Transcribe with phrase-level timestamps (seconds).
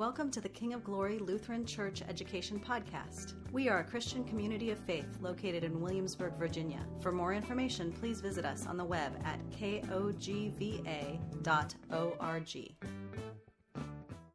[0.00, 3.34] Welcome to the King of Glory Lutheran Church Education Podcast.
[3.52, 6.80] We are a Christian community of faith located in Williamsburg, Virginia.
[7.02, 10.16] For more information, please visit us on the web at kogva.org.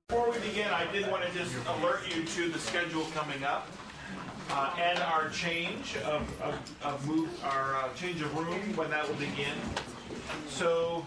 [0.07, 3.67] Before we begin, I did want to just alert you to the schedule coming up.
[4.51, 9.07] Uh, and our change of, of, of move, our uh, change of room when that
[9.07, 9.55] will begin.
[10.47, 11.03] So,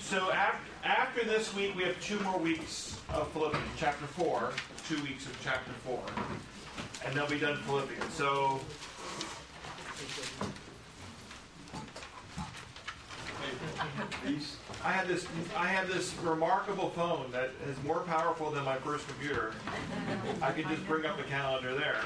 [0.00, 4.52] so after, after this week, we have two more weeks of Philippians, chapter 4,
[4.88, 6.00] two weeks of chapter 4,
[7.04, 8.14] and then we done Philippians.
[8.14, 8.58] So,
[14.82, 19.06] I had this I have this remarkable phone that is more powerful than my first
[19.08, 19.52] computer.
[20.40, 22.00] I could just bring up the calendar there.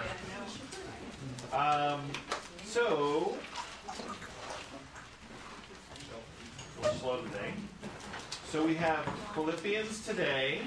[1.56, 2.00] Um,
[2.64, 3.36] so,
[6.98, 7.52] slow today.
[8.52, 9.02] So we have
[9.34, 10.60] Philippians today.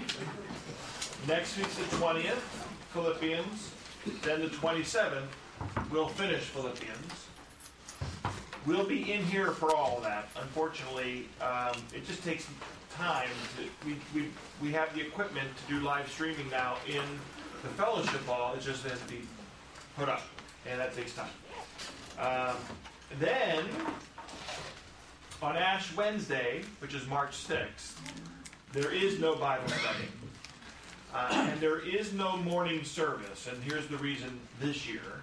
[1.27, 2.41] Next week's the 20th,
[2.93, 3.69] Philippians.
[4.23, 5.27] Then the 27th,
[5.91, 7.27] we'll finish Philippians.
[8.65, 10.29] We'll be in here for all of that.
[10.41, 12.47] Unfortunately, um, it just takes
[12.97, 13.29] time.
[13.59, 17.03] To, we, we, we have the equipment to do live streaming now in
[17.61, 18.55] the fellowship hall.
[18.55, 19.21] It just has to be
[19.95, 20.23] put up,
[20.65, 21.29] and that takes time.
[22.17, 22.55] Um,
[23.19, 23.63] then,
[25.45, 27.93] on Ash Wednesday, which is March 6th,
[28.73, 30.07] there is no Bible study.
[31.13, 33.47] Uh, and there is no morning service.
[33.47, 35.21] And here's the reason this year.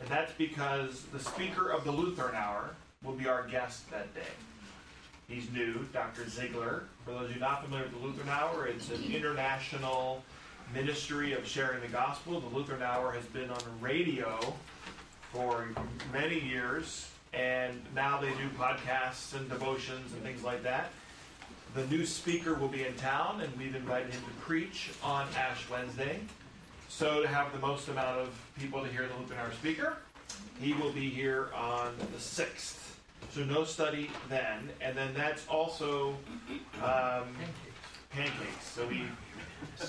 [0.00, 2.70] And that's because the speaker of the Lutheran Hour
[3.04, 4.32] will be our guest that day.
[5.28, 6.22] He's new, Dr.
[6.22, 6.84] Zeigler.
[7.04, 10.24] For those of you not familiar with the Lutheran Hour, it's an international
[10.72, 12.40] ministry of sharing the gospel.
[12.40, 14.40] The Lutheran Hour has been on the radio
[15.30, 15.68] for
[16.10, 20.90] many years, and now they do podcasts and devotions and things like that.
[21.74, 25.68] The new speaker will be in town, and we've invited him to preach on Ash
[25.70, 26.20] Wednesday.
[26.88, 29.98] So, to have the most amount of people to hear the Hour speaker,
[30.60, 32.94] he will be here on the 6th.
[33.30, 34.70] So, no study then.
[34.80, 36.16] And then that's also
[36.82, 37.28] um,
[38.10, 38.66] pancakes.
[38.74, 39.02] So, we,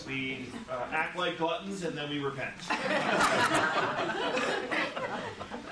[0.06, 2.56] we uh, act like gluttons and then we repent.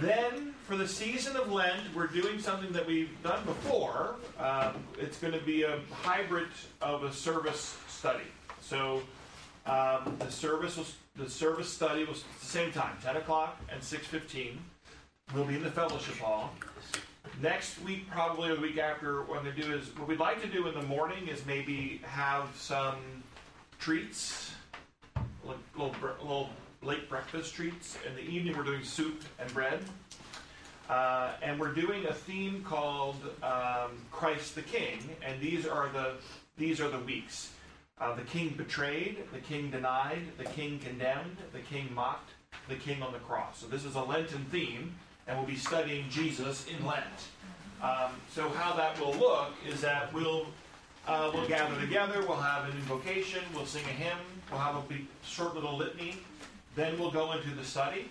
[0.00, 4.16] Then, for the season of Lent, we're doing something that we've done before.
[4.38, 6.48] Um, it's going to be a hybrid
[6.80, 8.24] of a service study.
[8.60, 9.02] So,
[9.66, 14.58] um, the service was the service study was the same time, 10 o'clock and 6:15.
[15.32, 16.52] We'll be in the fellowship hall.
[17.40, 20.48] Next week, probably or the week after, what they do is what we'd like to
[20.48, 22.96] do in the morning is maybe have some
[23.78, 24.52] treats,
[25.44, 26.50] little, little, little
[26.84, 27.96] late breakfast treats.
[28.06, 29.80] In the evening, we're doing soup and bread.
[30.88, 36.12] Uh, and we're doing a theme called um, Christ the King, and these are the
[36.58, 37.52] these are the weeks.
[37.98, 42.30] Uh, the king betrayed, the king denied, the king condemned, the king mocked,
[42.68, 43.58] the king on the cross.
[43.58, 44.94] So this is a Lenten theme,
[45.26, 47.04] and we'll be studying Jesus in Lent.
[47.82, 50.46] Um, so how that will look is that we'll
[51.06, 54.18] uh, we'll gather together, we'll have an invocation, we'll sing a hymn,
[54.50, 54.82] we'll have a
[55.22, 56.16] short little litany,
[56.74, 58.08] then we'll go into the study.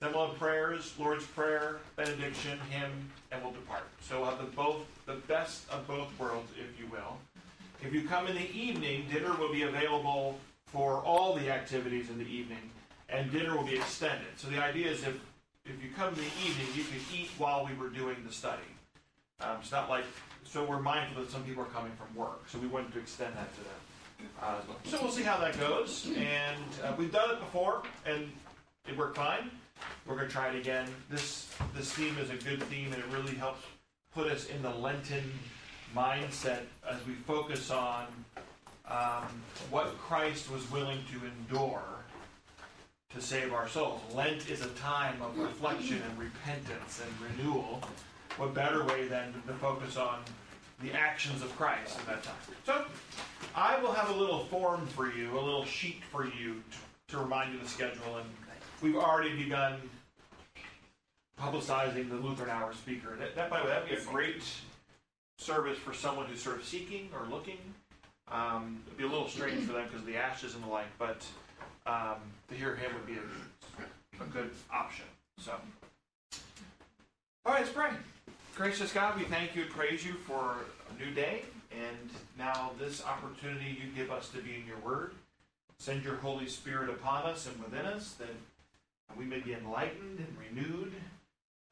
[0.00, 2.90] Then we'll have prayers, Lord's Prayer, benediction, hymn,
[3.30, 3.84] and we'll depart.
[4.00, 7.18] So we'll have the both the best of both worlds, if you will.
[7.80, 12.18] If you come in the evening, dinner will be available for all the activities in
[12.18, 12.70] the evening,
[13.08, 14.26] and dinner will be extended.
[14.36, 15.20] So the idea is if
[15.64, 18.62] if you come in the evening, you can eat while we were doing the study.
[19.40, 20.04] Um, it's not like
[20.44, 23.34] so we're mindful that some people are coming from work, so we wanted to extend
[23.36, 23.80] that to them.
[24.84, 28.30] So we'll see how that goes, and uh, we've done it before, and
[28.88, 29.50] it worked fine.
[30.06, 30.88] We're going to try it again.
[31.10, 33.62] This this theme is a good theme, and it really helps
[34.14, 35.32] put us in the Lenten
[35.94, 38.06] mindset as we focus on
[38.88, 39.24] um,
[39.70, 41.82] what Christ was willing to endure
[43.14, 44.00] to save our souls.
[44.14, 47.80] Lent is a time of reflection and repentance and renewal.
[48.38, 50.20] What better way than to focus on
[50.82, 52.34] the actions of Christ at that time?
[52.64, 52.84] So,
[53.54, 56.62] I will have a little form for you, a little sheet for you
[57.08, 58.28] to, to remind you of the schedule, and
[58.80, 59.76] we've already begun
[61.40, 63.16] publicizing the Lutheran Hour speaker.
[63.18, 64.42] That, that by the way, that'd be a great
[65.38, 67.58] service for someone who's sort of seeking or looking.
[68.30, 70.86] Um, it'd be a little strange for them because of the ashes and the like,
[70.98, 71.26] but
[71.86, 72.16] um,
[72.48, 75.04] to hear him would be a, a good option.
[75.38, 75.52] So,
[77.44, 77.90] all right, let's pray.
[78.54, 80.56] Gracious God, we thank you and praise you for
[80.90, 81.40] a new day,
[81.70, 85.14] and now this opportunity you give us to be in your Word.
[85.78, 88.28] Send your Holy Spirit upon us and within us, that
[89.16, 90.92] we may be enlightened and renewed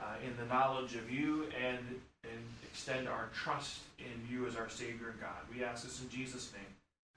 [0.01, 1.85] uh, in the knowledge of you and
[2.25, 5.39] and extend our trust in you as our Savior and God.
[5.55, 6.63] We ask this in Jesus' name.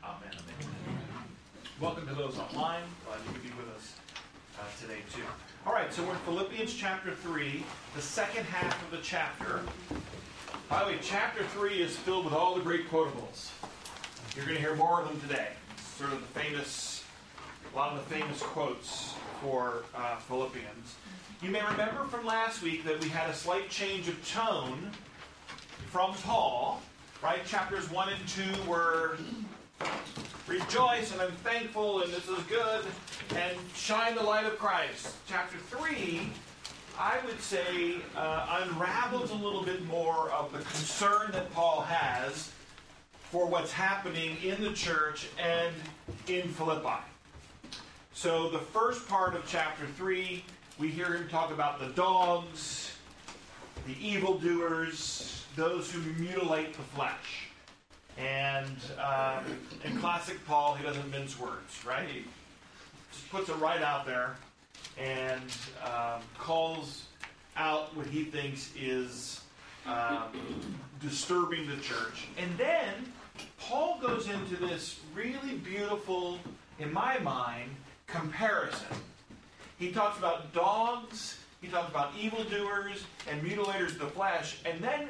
[0.04, 0.32] Amen.
[0.32, 0.98] Amen.
[1.80, 2.84] Welcome to those online.
[3.06, 3.96] Glad you could be with us
[4.64, 5.22] uh, today, too.
[5.66, 7.64] All right, so we're in Philippians chapter 3,
[7.96, 9.62] the second half of the chapter.
[10.70, 13.50] By the way, chapter 3 is filled with all the great quotables.
[14.36, 15.50] You're going to hear more of them today.
[15.98, 17.04] Sort of the famous,
[17.74, 20.96] a lot of the famous quotes for uh, Philippians.
[21.42, 24.92] You may remember from last week that we had a slight change of tone
[25.92, 26.82] from Paul,
[27.22, 27.46] right?
[27.46, 29.18] Chapters 1 and 2 were
[30.54, 32.86] rejoice and I'm thankful and this is good
[33.36, 35.16] and shine the light of Christ.
[35.28, 36.30] Chapter 3,
[37.00, 42.52] I would say, uh, unravels a little bit more of the concern that Paul has
[43.32, 45.74] for what's happening in the church and
[46.28, 47.02] in Philippi.
[48.14, 50.44] So, the first part of chapter 3,
[50.78, 52.92] we hear him talk about the dogs,
[53.88, 57.53] the evildoers, those who mutilate the flesh.
[58.18, 59.44] And um,
[59.84, 62.08] in classic Paul, he doesn't mince words, right?
[62.08, 62.24] He
[63.12, 64.36] just puts it right out there
[64.98, 65.44] and
[65.84, 67.06] um, calls
[67.58, 69.42] out what he thinks is
[69.86, 70.30] um,
[71.02, 72.28] disturbing the church.
[72.38, 72.94] And then
[73.60, 76.40] Paul goes into this really beautiful,
[76.80, 77.70] in my mind,
[78.08, 78.88] comparison.
[79.80, 85.08] He talks about dogs, he talks about evildoers and mutilators of the flesh, and then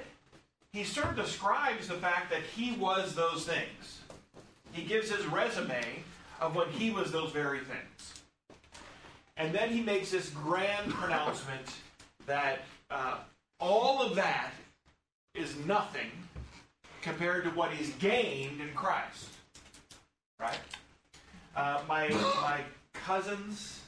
[0.73, 4.01] he sort of describes the fact that he was those things.
[4.71, 6.03] He gives his resume
[6.41, 8.21] of when he was those very things.
[9.37, 11.75] And then he makes this grand pronouncement
[12.25, 13.17] that uh,
[13.59, 14.51] all of that
[15.35, 16.09] is nothing
[17.01, 19.29] compared to what he's gained in Christ.
[20.39, 20.57] Right?
[21.55, 22.61] Uh, my, my
[22.93, 23.79] cousins,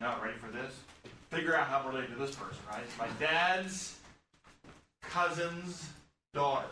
[0.00, 0.74] not ready for this?
[1.30, 2.82] Figure out how I'm related to this person, right?
[2.84, 3.98] It's my dad's
[5.10, 5.88] cousin's
[6.32, 6.66] daughter.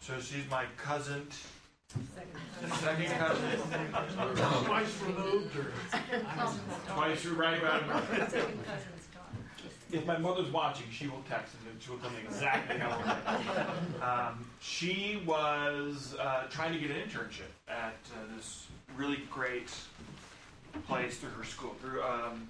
[0.00, 1.26] So she's my cousin.
[2.80, 3.58] Second cousin.
[4.64, 5.72] Twice removed or?
[6.88, 7.82] Twice through right about
[9.90, 14.02] If my mother's watching, she will text and she will tell me exactly how old
[14.02, 19.70] um, She was uh, trying to get an internship at uh, this really great
[20.86, 22.48] place through her school, through um,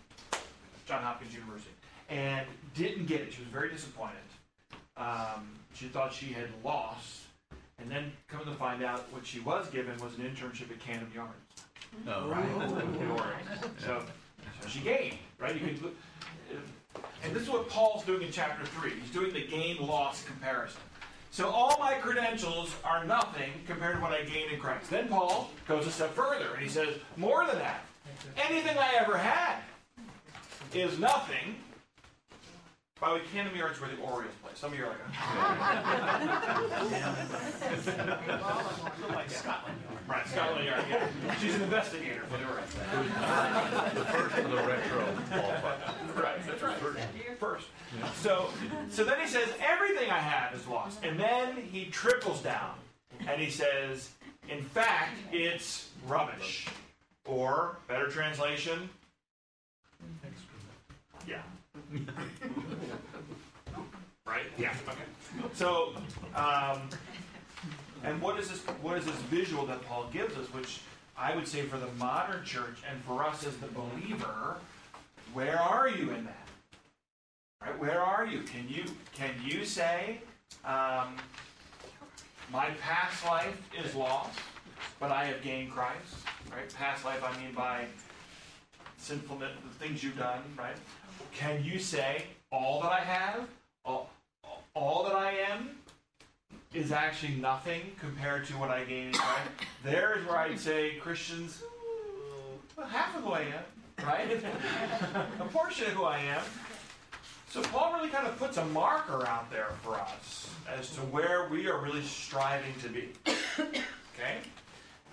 [0.86, 1.70] John Hopkins University,
[2.08, 3.32] and didn't get it.
[3.32, 4.16] She was very disappointed.
[4.98, 7.22] Um, she thought she had lost,
[7.78, 11.10] and then come to find out what she was given was an internship at Camden
[11.14, 11.34] Yards.
[12.06, 12.44] Oh, right.
[12.44, 13.36] In Oregon.
[13.78, 14.02] So,
[14.60, 15.54] so she gained, right?
[15.54, 15.90] You can,
[17.24, 18.92] and this is what Paul's doing in chapter 3.
[19.00, 20.80] He's doing the gain loss comparison.
[21.30, 24.90] So all my credentials are nothing compared to what I gained in Christ.
[24.90, 27.84] Then Paul goes a step further and he says, more than that.
[28.48, 29.58] Anything I ever had
[30.74, 31.56] is nothing
[33.00, 34.50] by the way, Camden Yards where the Orioles play.
[34.54, 34.98] Some of you are like,
[39.14, 39.98] Like Scotland Yard.
[40.08, 40.84] right, Scotland Yard.
[40.90, 41.34] Yeah.
[41.36, 42.74] She's an investigator for the Orioles.
[43.94, 45.78] The first of the retro qualified.
[46.16, 46.76] Right, that's right.
[47.38, 47.66] First.
[48.16, 48.48] So,
[48.90, 51.04] so then he says, everything I have is lost.
[51.04, 52.74] And then he triples down
[53.28, 54.10] and he says,
[54.48, 56.66] in fact, it's rubbish.
[57.26, 58.88] Or, better translation,
[61.26, 61.42] yeah.
[64.28, 64.44] Right?
[64.56, 64.74] Yeah.
[64.88, 65.48] Okay.
[65.54, 65.94] So,
[66.34, 66.80] um,
[68.04, 68.60] and what is this?
[68.82, 70.52] What is this visual that Paul gives us?
[70.52, 70.80] Which
[71.16, 74.56] I would say for the modern church and for us as the believer,
[75.32, 76.48] where are you in that?
[77.60, 77.78] Right?
[77.78, 78.42] Where are you?
[78.42, 80.20] Can you can you say,
[80.64, 81.16] um,
[82.52, 84.38] my past life is lost,
[85.00, 86.14] but I have gained Christ?
[86.52, 86.72] Right?
[86.74, 87.86] Past life, I mean by
[88.96, 90.42] sinful the things you've done.
[90.56, 90.76] Right?
[91.32, 93.48] Can you say all that I have,
[93.84, 94.10] all,
[94.78, 95.70] all that I am,
[96.72, 99.50] is actually nothing compared to what I gain in Christ?
[99.82, 101.62] There's where I'd say Christians,
[102.76, 104.30] well, half of who I am, right?
[105.40, 106.42] a portion of who I am.
[107.50, 111.48] So Paul really kind of puts a marker out there for us as to where
[111.48, 113.08] we are really striving to be.
[113.58, 114.38] Okay?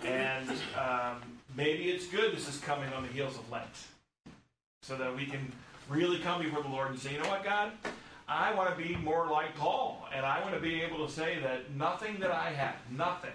[0.04, 1.22] And um,
[1.56, 3.66] maybe it's good this is coming on the heels of Lent.
[4.82, 5.50] So that we can
[5.88, 7.72] really come before the Lord and say, you know what, God?
[8.28, 10.06] I want to be more like Paul.
[10.12, 13.30] And I want to be able to say that nothing that I have, nothing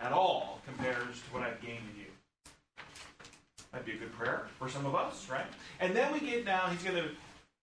[0.00, 2.06] at all compares to what I've gained in you.
[3.72, 5.46] That'd be a good prayer for some of us, right?
[5.80, 7.08] And then we get now, he's going to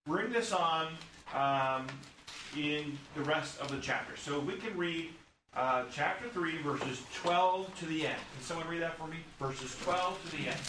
[0.06, 0.88] bring this on
[1.34, 1.88] um,
[2.58, 4.18] in the rest of the chapter.
[4.18, 5.12] So we can read
[5.56, 8.18] uh, chapter 3, verses 12 to the end.
[8.36, 9.18] Can someone read that for me?
[9.40, 10.60] Verses 12 to the end.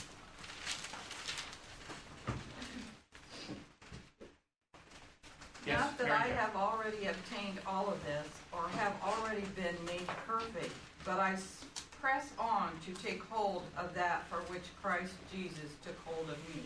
[5.98, 10.72] That I have already obtained all of this, or have already been made perfect,
[11.04, 11.64] but I s-
[12.00, 16.62] press on to take hold of that for which Christ Jesus took hold of me.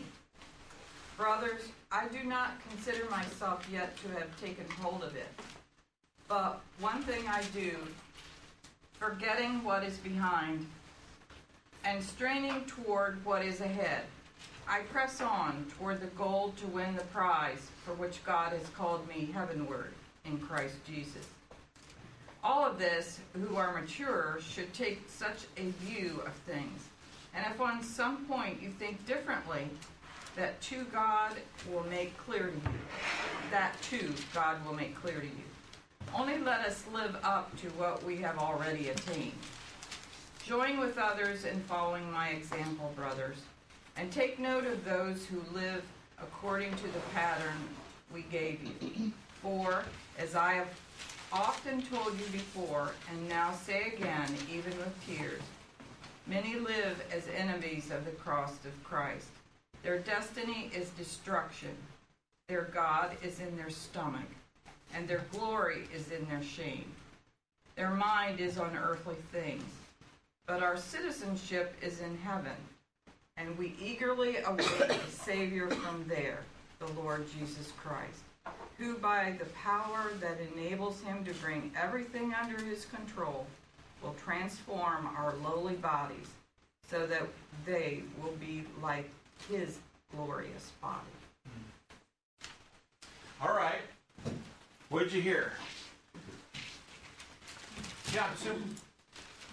[1.15, 5.27] Brothers, I do not consider myself yet to have taken hold of it.
[6.27, 7.75] But one thing I do,
[8.99, 10.67] forgetting what is behind
[11.85, 14.03] and straining toward what is ahead,
[14.69, 19.07] I press on toward the goal to win the prize for which God has called
[19.07, 19.93] me heavenward
[20.25, 21.25] in Christ Jesus.
[22.43, 26.83] All of this, who are mature, should take such a view of things.
[27.33, 29.69] And if on some point you think differently,
[30.35, 31.33] that too God
[31.71, 32.77] will make clear to you.
[33.51, 36.11] That too God will make clear to you.
[36.13, 39.31] Only let us live up to what we have already attained.
[40.45, 43.37] Join with others in following my example, brothers,
[43.97, 45.83] and take note of those who live
[46.19, 47.67] according to the pattern
[48.13, 49.11] we gave you.
[49.41, 49.83] For,
[50.17, 50.69] as I have
[51.31, 55.41] often told you before, and now say again, even with tears,
[56.25, 59.27] many live as enemies of the cross of Christ.
[59.83, 61.75] Their destiny is destruction.
[62.47, 64.29] Their God is in their stomach,
[64.93, 66.91] and their glory is in their shame.
[67.75, 69.63] Their mind is on earthly things,
[70.47, 72.55] but our citizenship is in heaven,
[73.37, 76.39] and we eagerly await a Savior from there,
[76.79, 78.21] the Lord Jesus Christ,
[78.77, 83.45] who by the power that enables him to bring everything under his control
[84.01, 86.27] will transform our lowly bodies
[86.89, 87.23] so that
[87.65, 89.09] they will be like
[89.49, 89.79] his
[90.15, 90.99] glorious body.
[91.45, 93.47] Hmm.
[93.47, 93.81] All right.
[94.89, 95.51] What did you hear?
[98.13, 98.55] Yeah, Sue.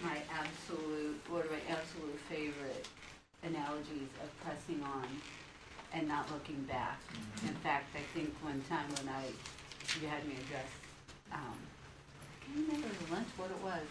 [0.02, 2.86] my absolute, one of my absolute favorite
[3.46, 5.06] analogies of pressing on
[5.92, 6.98] and not looking back.
[7.42, 9.26] In fact, I think one time when I,
[10.00, 10.66] you had me address,
[11.32, 11.56] um,
[12.20, 13.86] I can't remember the lunch what it was.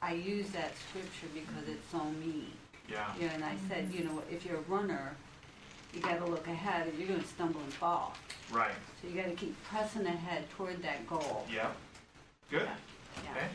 [0.00, 2.48] I used that scripture because it's so me.
[2.88, 3.06] Yeah.
[3.18, 5.16] You know, and I said, you know, if you're a runner,
[5.92, 8.14] you gotta look ahead and you're gonna stumble and fall.
[8.52, 8.74] Right.
[9.00, 11.46] So you gotta keep pressing ahead toward that goal.
[11.52, 11.68] Yeah.
[12.50, 12.68] Good.
[13.24, 13.30] Yeah.
[13.30, 13.48] Okay.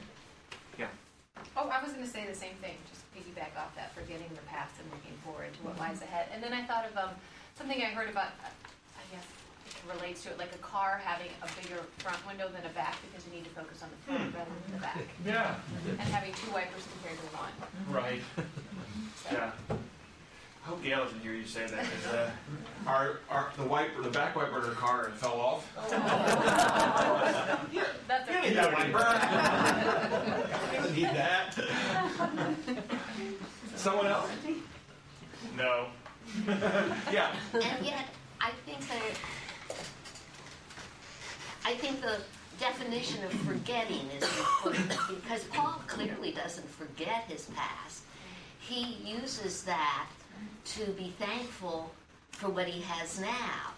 [1.55, 4.41] Oh, I was going to say the same thing, just piggyback off that, forgetting the
[4.47, 6.27] past and looking forward to what lies ahead.
[6.33, 7.09] And then I thought of um,
[7.57, 8.31] something I heard about,
[8.95, 9.25] I guess
[9.67, 12.95] it relates to it, like a car having a bigger front window than a back
[13.11, 15.03] because you need to focus on the front rather than the back.
[15.25, 15.55] Yeah.
[15.99, 17.51] And having two wipers compared to one.
[17.91, 18.21] Right.
[19.29, 19.51] So, Yeah.
[19.69, 21.83] I hope Gail doesn't hear you say that.
[21.83, 22.29] 'cause, uh,
[22.87, 25.67] our, our, the wiper, the back wiper in her car fell off.
[28.07, 29.05] That's You a need that wiper.
[30.89, 31.55] You need that.
[33.79, 34.29] Someone else?
[35.55, 35.85] No.
[37.13, 37.33] yeah.
[37.53, 38.07] And yet,
[38.41, 39.77] I think that,
[41.63, 42.17] I think the
[42.59, 48.03] definition of forgetting is important because Paul clearly doesn't forget his past.
[48.59, 50.07] He uses that
[50.75, 51.89] to be thankful
[52.31, 53.71] for what he has now.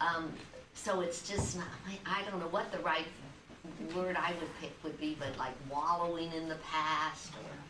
[0.00, 0.32] Um,
[0.74, 3.06] so it's just not, I I don't know what the right
[3.94, 7.63] word I would pick would be, but like wallowing in the past or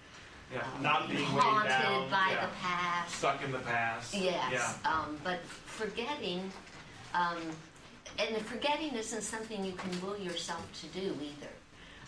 [0.53, 0.63] Yeah.
[0.81, 2.11] Not being weighed haunted down.
[2.11, 2.47] by yeah.
[2.47, 3.15] the past.
[3.17, 4.15] Stuck in the past.
[4.15, 4.91] Yes, Yeah.
[4.91, 6.51] um, but forgetting,
[7.15, 7.39] um,
[8.19, 11.53] and the forgetting isn't something you can will yourself to do either.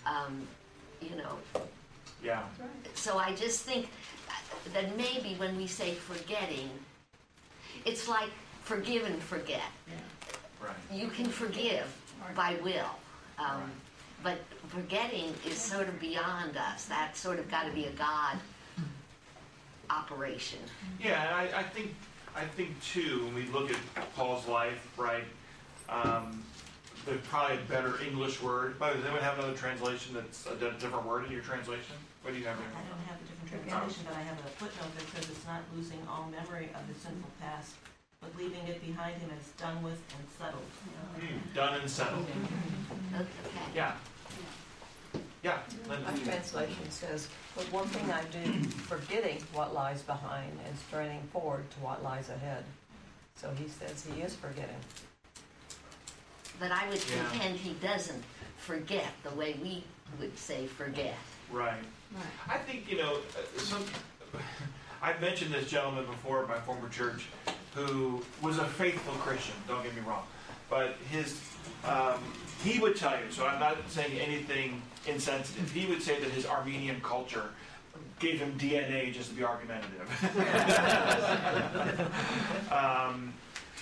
[0.04, 0.46] Um,
[1.00, 1.38] you know,
[2.22, 2.42] Yeah.
[2.94, 3.88] so I just think
[4.72, 6.70] that maybe when we say forgetting,
[7.84, 8.30] it's like
[8.62, 9.62] forgive and forget.
[10.60, 10.74] Right.
[10.92, 11.86] You can forgive
[12.34, 12.90] by will,
[13.38, 13.70] um, Right.
[14.22, 16.86] But forgetting is sort of beyond us.
[16.86, 18.38] That's sort of got to be a God
[19.90, 20.58] operation.
[21.00, 21.94] Yeah, and I, I think
[22.34, 25.24] I think too when we look at Paul's life, right?
[25.88, 26.42] Um,
[27.06, 28.76] there's probably a better English word.
[28.78, 31.94] But does anyone have another translation that's a different word in your translation?
[32.22, 34.90] What do you have I don't have a different translation, but I have a footnote
[34.98, 37.74] that says it's not losing all memory of the sinful past,
[38.20, 40.62] but leaving it behind him as done with and settled.
[41.18, 42.26] Hmm, done and settled.
[43.14, 43.26] Okay.
[43.74, 43.92] Yeah.
[45.42, 45.58] Yeah.
[45.88, 51.70] My translation says, but one thing I do, forgetting what lies behind and straining forward
[51.72, 52.64] to what lies ahead.
[53.36, 54.76] So he says he is forgetting.
[56.58, 57.28] But I would Yeah.
[57.30, 58.24] contend he doesn't
[58.56, 59.84] forget the way we
[60.18, 61.14] would say forget.
[61.50, 61.84] Right.
[62.48, 63.84] I think you know uh, some.
[65.02, 67.26] I've mentioned this gentleman before at my former church,
[67.76, 69.54] who was a faithful Christian.
[69.68, 70.24] Don't get me wrong,
[70.68, 71.40] but his
[71.84, 72.18] um,
[72.64, 73.30] he would tell you.
[73.30, 75.70] So I'm not saying anything insensitive.
[75.70, 77.50] He would say that his Armenian culture
[78.18, 80.08] gave him DNA just to be argumentative.
[82.72, 83.32] um,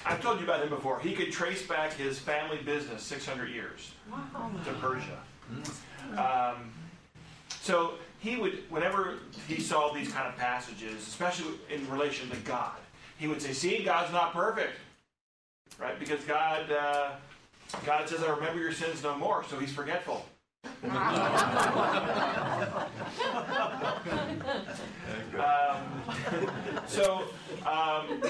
[0.05, 1.01] I've told you about him before.
[1.01, 3.93] He could trace back his family business 600 years
[4.65, 5.19] to Persia.
[6.19, 6.73] Um,
[7.49, 9.15] so he would, whenever
[9.49, 12.77] he saw these kind of passages, especially in relation to God,
[13.25, 14.77] he would say, "See, God's not perfect,
[15.79, 15.99] right?
[15.99, 17.13] Because God, uh,
[17.87, 20.27] God says, I remember your sins no more, so He's forgetful."
[20.85, 20.93] um,
[26.87, 27.25] so,
[27.67, 28.23] um,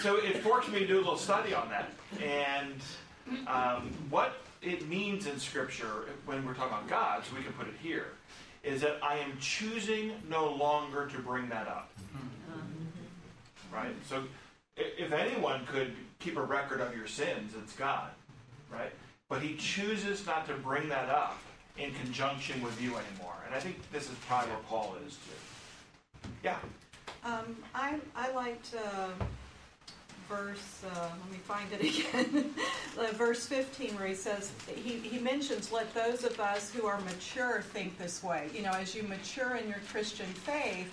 [0.00, 1.90] so it forced me to do a little study on that
[2.22, 2.80] and
[3.48, 7.24] um, what it means in Scripture when we're talking about God.
[7.24, 8.12] So we can put it here
[8.62, 11.90] is that I am choosing no longer to bring that up.
[13.74, 13.94] Right?
[14.08, 14.24] So
[14.76, 18.10] if anyone could keep a record of your sins, it's God.
[18.70, 18.92] Right?
[19.28, 21.38] But he chooses not to bring that up
[21.76, 23.34] in conjunction with you anymore.
[23.46, 26.28] And I think this is probably where Paul is too.
[26.42, 26.58] Yeah.
[27.24, 29.08] Um, I, I liked uh,
[30.28, 31.80] verse, uh, let me find it
[32.34, 32.54] again,
[32.98, 37.00] uh, verse 15 where he says, he, he mentions, let those of us who are
[37.00, 38.48] mature think this way.
[38.54, 40.92] You know, as you mature in your Christian faith,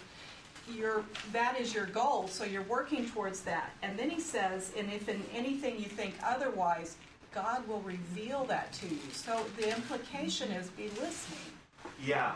[1.32, 3.72] that is your goal, so you're working towards that.
[3.82, 6.98] And then he says, and if in anything you think otherwise,
[7.34, 9.00] God will reveal that to you.
[9.14, 11.40] So the implication is be listening.
[12.04, 12.36] Yeah.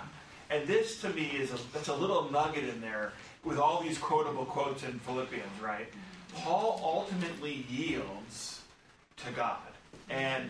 [0.49, 3.11] And this to me is a, that's a little nugget in there
[3.43, 5.87] with all these quotable quotes in Philippians, right?
[6.35, 8.61] Paul ultimately yields
[9.17, 9.57] to God
[10.09, 10.49] and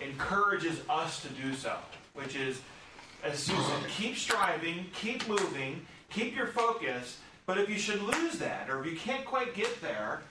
[0.00, 1.76] encourages us to do so,
[2.14, 2.60] which is,
[3.22, 8.70] as Susan, keep striving, keep moving, keep your focus, but if you should lose that,
[8.70, 10.22] or if you can't quite get there,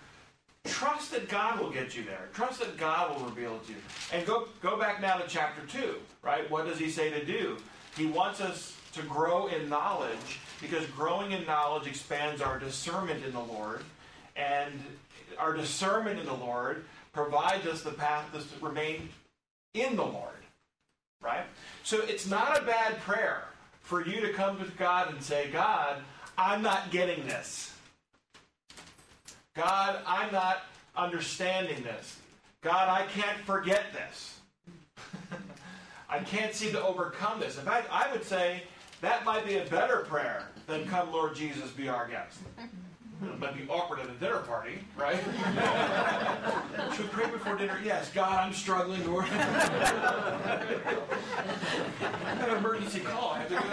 [0.66, 2.30] trust that God will get you there.
[2.34, 3.78] Trust that God will reveal to you.
[4.12, 6.50] And go, go back now to chapter 2, right?
[6.50, 7.58] What does he say to do?
[7.98, 13.34] He wants us to grow in knowledge because growing in knowledge expands our discernment in
[13.34, 13.82] the Lord.
[14.36, 14.74] And
[15.38, 19.10] our discernment in the Lord provides us the path to remain
[19.74, 20.30] in the Lord.
[21.22, 21.46] Right?
[21.84, 23.44] So it's not a bad prayer
[23.84, 25.98] for you to come to God and say, God,
[26.38, 27.74] I'm not getting this.
[29.54, 30.64] God, I'm not
[30.96, 32.18] understanding this.
[32.62, 34.40] God, I can't forget this.
[36.10, 37.58] I can't seem to overcome this.
[37.58, 38.64] In fact, I would say
[39.02, 42.40] that might be a better prayer than come, Lord Jesus, be our guest.
[43.22, 45.18] It might be awkward at a dinner party, right?
[46.96, 47.80] Should we pray before dinner?
[47.84, 48.12] Yes.
[48.14, 49.26] God, I'm struggling, Lord.
[49.26, 49.28] I
[52.40, 53.32] have an emergency call.
[53.32, 53.64] I have to go.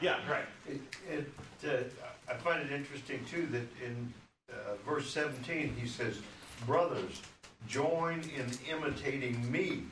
[0.00, 0.44] yeah, right.
[0.68, 1.32] It, it,
[1.64, 1.84] uh,
[2.30, 4.12] I find it interesting too that in
[4.50, 6.18] uh, verse 17 he says,
[6.66, 7.22] Brothers,
[7.66, 9.82] join in imitating me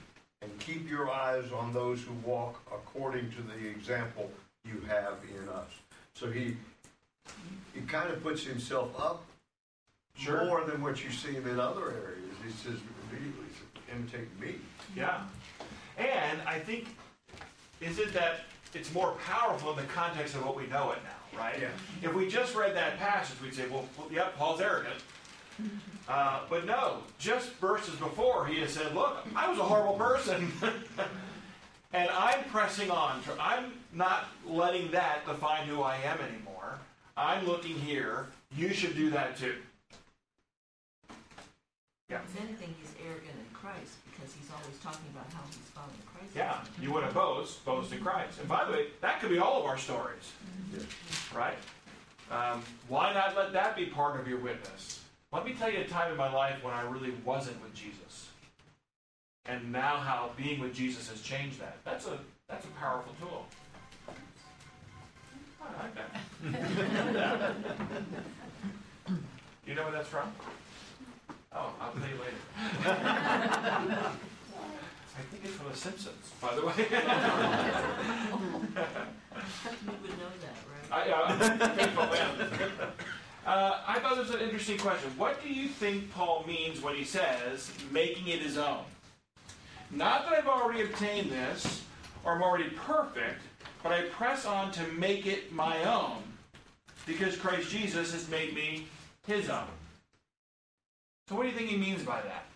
[0.42, 4.30] and keep your eyes on those who walk according to the example
[4.64, 5.70] you have in us.
[6.14, 6.56] So he
[7.74, 9.24] he kind of puts himself up
[10.16, 10.46] Sure.
[10.46, 12.24] more than what you see him in other areas.
[12.42, 12.78] He says
[13.10, 13.44] immediately,
[13.94, 14.54] imitate me.
[14.96, 15.20] Yeah.
[15.98, 16.86] And I think,
[17.80, 18.40] is it that
[18.74, 21.58] it's more powerful in the context of what we know it now, right?
[21.60, 21.68] Yeah.
[22.02, 24.96] If we just read that passage, we'd say, well, well yeah, Paul's arrogant.
[26.08, 30.52] Uh, but no, just verses before, he has said, look, I was a horrible person.
[31.92, 33.20] and I'm pressing on.
[33.40, 36.78] I'm not letting that define who I am anymore.
[37.16, 38.26] I'm looking here.
[38.56, 39.54] You should do that too.
[42.10, 42.18] Yeah.
[42.18, 46.32] If anything, he's arrogant in Christ because he's always talking about how he's following Christ.
[46.36, 48.38] Yeah, you want to boast, boast in Christ.
[48.38, 50.32] And by the way, that could be all of our stories,
[51.34, 51.56] right?
[52.30, 55.00] Um, why not let that be part of your witness?
[55.32, 58.28] Let me tell you a time in my life when I really wasn't with Jesus,
[59.46, 61.78] and now how being with Jesus has changed that.
[61.84, 63.46] That's a that's a powerful tool.
[65.68, 66.10] I like that.
[69.66, 70.32] you know where that's from?
[71.52, 72.36] Oh, I'll tell you later.
[75.18, 76.74] I think it's from The Simpsons, by the way.
[79.84, 80.88] You would know that, right?
[80.92, 82.90] I, uh.
[83.46, 85.08] Uh, I thought this was an interesting question.
[85.16, 88.80] What do you think Paul means when he says making it his own?
[89.92, 91.84] Not that I've already obtained this
[92.24, 93.42] or I'm already perfect,
[93.86, 96.16] but I press on to make it my own
[97.06, 98.88] because Christ Jesus has made me
[99.28, 99.68] his own.
[101.28, 102.46] So, what do you think he means by that?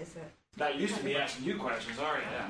[0.00, 2.30] Is it Now, you used to be asking you questions, aren't you?
[2.32, 2.48] Yeah.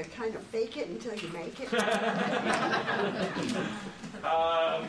[0.00, 1.68] a kind of fake it until you make it?
[4.22, 4.86] Um,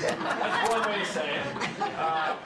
[0.00, 1.46] that's one way to say it.
[1.98, 2.36] Uh,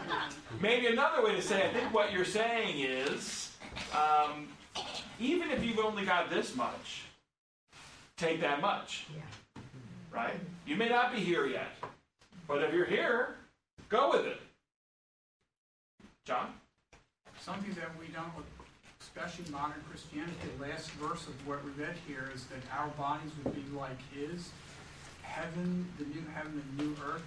[0.62, 3.49] maybe another way to say, it, I think what you're saying is,
[3.94, 4.48] um,
[5.18, 7.02] even if you've only got this much,
[8.16, 9.06] take that much.
[10.12, 10.34] right?
[10.66, 11.72] You may not be here yet,
[12.48, 13.36] but if you're here,
[13.88, 14.40] go with it.
[16.24, 16.52] John?
[17.40, 18.30] Something that we don't,
[19.00, 23.30] especially modern Christianity, the last verse of what we read here is that our bodies
[23.42, 24.50] would be like His.
[25.22, 27.22] Heaven, the new heaven, the new earth.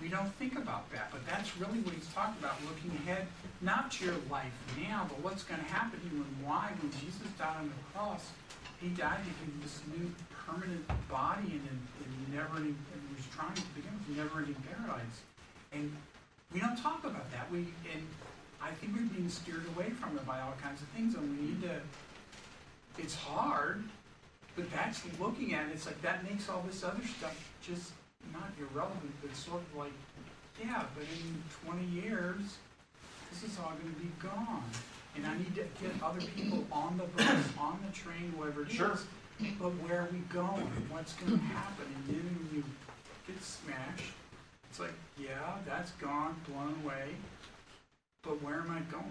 [0.00, 3.26] We don't think about that, but that's really what he's talking about, looking ahead,
[3.60, 6.72] not to your life now, but what's going to happen to you and why.
[6.80, 8.30] When Jesus died on the cross,
[8.80, 10.10] he died to give this new
[10.46, 11.78] permanent body and,
[12.32, 15.22] never ending, he was trying to begin with never ending paradise.
[15.72, 15.94] And
[16.52, 17.50] we don't talk about that.
[17.50, 17.58] We
[17.92, 18.02] and
[18.60, 21.46] I think we're being steered away from it by all kinds of things, and we
[21.46, 21.80] need to.
[22.98, 23.84] It's hard,
[24.56, 25.72] but that's looking at it.
[25.74, 27.92] It's like that makes all this other stuff just
[28.32, 29.92] not irrelevant, but sort of like,
[30.60, 32.40] yeah, but in 20 years,
[33.30, 34.64] this is all going to be gone.
[35.16, 38.68] And I need to get other people on the bus, on the train, whatever it
[38.68, 38.74] is.
[38.74, 38.98] Sure.
[39.60, 40.66] But where are we going?
[40.90, 41.86] What's going to happen?
[41.94, 42.64] And then when you
[43.26, 44.12] get smashed,
[44.70, 47.10] it's like, yeah, that's gone, blown away.
[48.22, 49.04] But where am I going?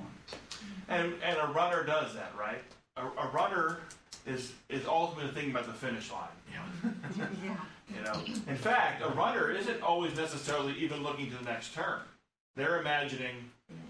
[0.89, 2.63] And and a runner does that, right?
[2.97, 3.79] A, a runner
[4.25, 6.27] is is ultimately thinking about the finish line.
[7.43, 7.55] Yeah.
[7.93, 8.13] You know,
[8.47, 11.99] in fact, a runner isn't always necessarily even looking to the next turn.
[12.55, 13.35] They're imagining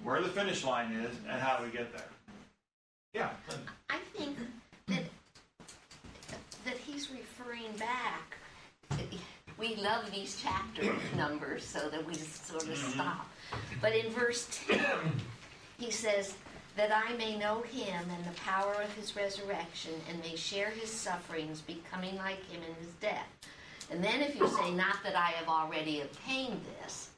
[0.04, 2.10] where the finish line is and how do we get there.
[3.14, 3.30] Yeah.
[3.90, 4.38] I think
[4.88, 5.04] that
[6.66, 8.38] that he's referring back.
[9.58, 12.92] We love these chapter numbers so that we sort of mm-hmm.
[12.92, 13.30] stop.
[13.82, 14.80] But in verse 10,
[15.78, 16.34] he says,
[16.76, 20.90] That I may know him and the power of his resurrection and may share his
[20.90, 23.28] sufferings, becoming like him in his death.
[23.92, 27.10] And then if you say, Not that I have already obtained this,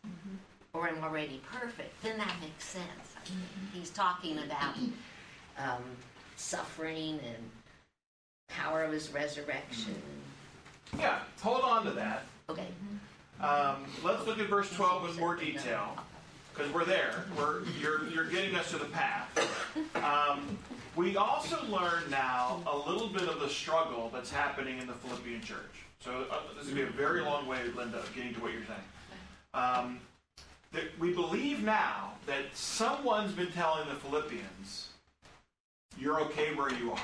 [0.74, 3.15] or am already perfect, then that makes sense.
[3.74, 4.76] He's talking about
[5.58, 5.84] um,
[6.36, 7.50] suffering and
[8.50, 9.96] power of his resurrection.
[11.00, 12.24] Yeah, hold on to that.
[12.50, 12.68] Okay.
[13.41, 15.98] Um, let's look at verse 12 in more detail,
[16.56, 17.26] because we're there.
[17.38, 19.30] We're, you're, you're getting us to the path.
[19.96, 20.58] Um,
[20.96, 25.41] we also learn now a little bit of the struggle that's happening in the Philippian
[25.41, 25.60] church.
[26.00, 28.65] So uh, this to be a very long way, Linda, of getting to what you're
[28.65, 28.80] saying.
[29.54, 30.00] Um,
[30.72, 34.89] that we believe now that someone's been telling the Philippians,
[35.98, 37.00] you're okay where you are.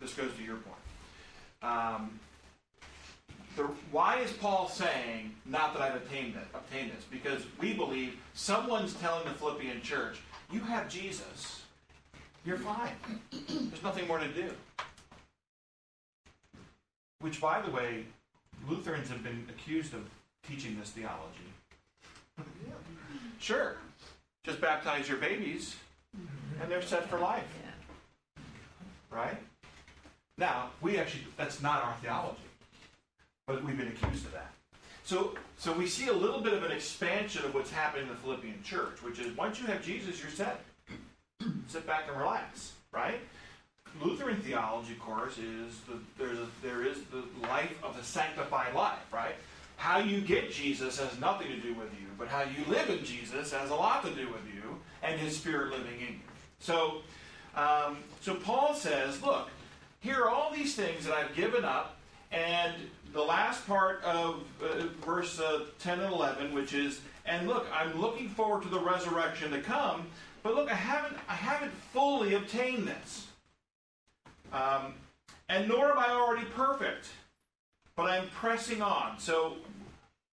[0.00, 0.76] This goes to your point.
[1.62, 2.20] Um,
[3.58, 7.04] the, why is Paul saying, not that I've obtained, it, obtained this?
[7.10, 11.62] Because we believe someone's telling the Philippian church, you have Jesus.
[12.46, 12.94] You're fine.
[13.30, 14.50] There's nothing more to do.
[17.20, 18.06] Which, by the way,
[18.68, 20.08] Lutherans have been accused of
[20.48, 21.18] teaching this theology.
[23.40, 23.76] Sure.
[24.44, 25.74] Just baptize your babies,
[26.62, 27.44] and they're set for life.
[29.10, 29.36] Right?
[30.36, 32.47] Now, we actually, that's not our theology
[33.48, 34.52] but we've been accused of that.
[35.02, 38.16] So, so we see a little bit of an expansion of what's happening in the
[38.16, 40.60] Philippian church, which is once you have Jesus, you're set.
[41.66, 43.18] Sit back and relax, right?
[44.02, 48.74] Lutheran theology, of course, is the, there's a, there is the life of the sanctified
[48.74, 49.34] life, right?
[49.76, 53.02] How you get Jesus has nothing to do with you, but how you live in
[53.02, 56.20] Jesus has a lot to do with you and His Spirit living in you.
[56.58, 56.98] So,
[57.56, 59.48] um, so Paul says, look,
[60.00, 61.96] here are all these things that I've given up,
[62.30, 62.74] and
[63.18, 68.00] the last part of uh, verse uh, 10 and 11, which is, and look, I'm
[68.00, 70.06] looking forward to the resurrection to come,
[70.44, 73.26] but look, I haven't, I haven't fully obtained this.
[74.52, 74.94] Um,
[75.48, 77.08] and nor am I already perfect,
[77.96, 79.18] but I'm pressing on.
[79.18, 79.56] So,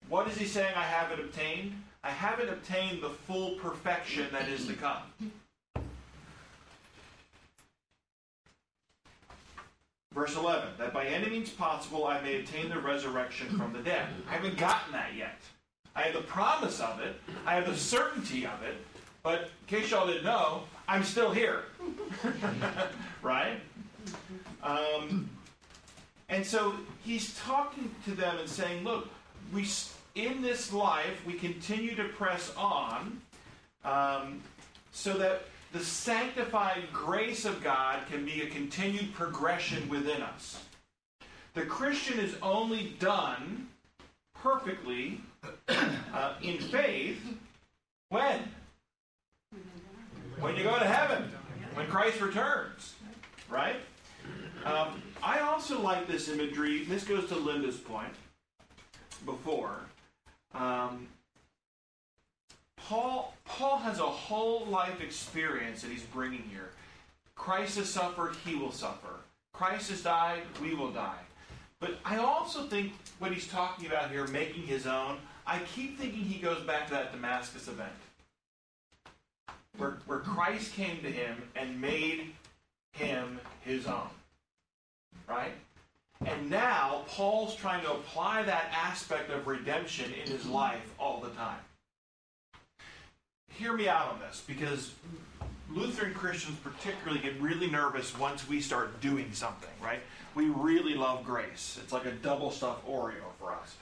[0.07, 1.73] what is he saying I haven't obtained?
[2.03, 5.01] I haven't obtained the full perfection that is to come.
[10.15, 14.07] Verse 11, that by any means possible I may attain the resurrection from the dead.
[14.29, 15.41] I haven't gotten that yet.
[15.93, 18.75] I have the promise of it, I have the certainty of it,
[19.23, 19.47] but in
[19.79, 21.63] case y'all didn't know, I'm still here.
[23.21, 23.59] right?
[24.63, 25.29] Um,
[26.29, 29.09] and so he's talking to them and saying, look,
[29.53, 29.67] we
[30.15, 33.19] in this life we continue to press on
[33.83, 34.41] um,
[34.93, 40.61] so that the sanctified grace of God can be a continued progression within us.
[41.53, 43.67] The Christian is only done
[44.41, 45.21] perfectly
[45.67, 47.21] uh, in faith
[48.09, 48.39] when?
[50.39, 51.31] When you go to heaven,
[51.73, 52.95] when Christ returns,
[53.49, 53.77] right?
[54.65, 56.83] Um, I also like this imagery.
[56.83, 58.13] This goes to Linda's point
[59.25, 59.81] before.
[60.53, 61.07] Um,
[62.87, 66.69] Paul, Paul has a whole life experience that he's bringing here.
[67.33, 69.15] Christ has suffered, he will suffer.
[69.53, 71.19] Christ has died, we will die.
[71.79, 75.17] But I also think what he's talking about here, making his own,
[75.47, 77.91] I keep thinking he goes back to that Damascus event.
[79.77, 82.33] Where, where Christ came to him and made
[82.93, 84.09] him his own.
[85.27, 85.53] Right?
[86.25, 91.29] And now Paul's trying to apply that aspect of redemption in his life all the
[91.31, 91.59] time.
[93.57, 94.93] Hear me out on this because
[95.69, 99.99] Lutheran Christians particularly get really nervous once we start doing something, right?
[100.35, 101.79] We really love grace.
[101.81, 103.75] It's like a double stuffed Oreo for us.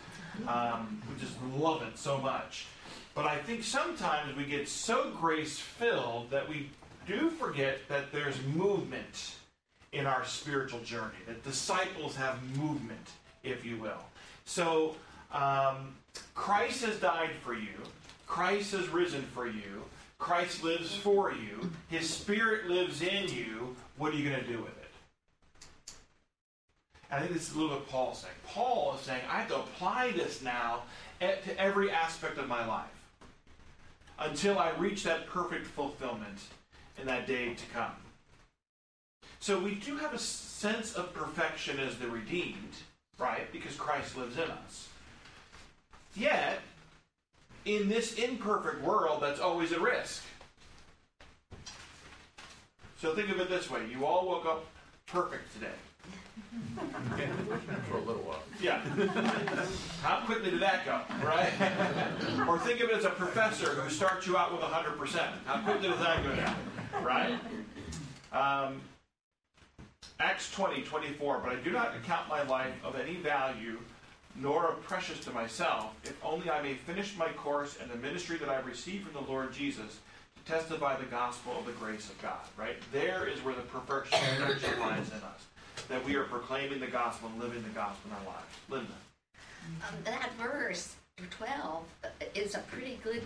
[0.48, 2.68] Um, we just love it so much.
[3.16, 6.70] But I think sometimes we get so grace filled that we
[7.08, 9.36] do forget that there's movement
[9.92, 13.12] in our spiritual journey, that disciples have movement,
[13.44, 14.04] if you will.
[14.46, 14.96] So,
[15.32, 15.96] um,
[16.34, 17.70] Christ has died for you,
[18.34, 19.84] Christ has risen for you,
[20.18, 23.76] Christ lives for you, His Spirit lives in you.
[23.96, 25.94] What are you going to do with it?
[27.12, 28.34] I think this is a little bit Paul saying.
[28.48, 30.82] Paul is saying, I have to apply this now
[31.20, 32.88] to every aspect of my life
[34.18, 36.40] until I reach that perfect fulfillment
[37.00, 37.94] in that day to come.
[39.42, 42.74] So we do have a sense of perfection as the redeemed,
[43.20, 43.52] right?
[43.52, 44.88] Because Christ lives in us.
[46.16, 46.62] Yet,
[47.66, 50.24] in this imperfect world, that's always a risk.
[53.00, 54.66] So think of it this way you all woke up
[55.08, 55.68] perfect today.
[57.90, 58.42] For a little while.
[58.60, 58.80] Yeah.
[60.02, 61.52] How quickly did that go, right?
[62.48, 65.28] or think of it as a professor who starts you out with 100%.
[65.46, 66.56] How quickly does that go down,
[67.04, 67.40] right?
[68.32, 68.82] Um,
[70.20, 71.42] Acts 20, 24.
[71.44, 73.78] But I do not account my life of any value
[74.36, 78.50] nor precious to myself, if only I may finish my course and the ministry that
[78.50, 80.00] I received from the Lord Jesus
[80.38, 82.76] to testify the gospel of the grace of God, right?
[82.92, 84.20] There is where the perfection
[84.80, 85.48] lies in us
[85.88, 88.54] that we are proclaiming the gospel and living the gospel in our lives.
[88.70, 88.94] Linda.
[89.88, 90.96] Um, that verse,
[91.30, 93.24] 12, uh, is a pretty good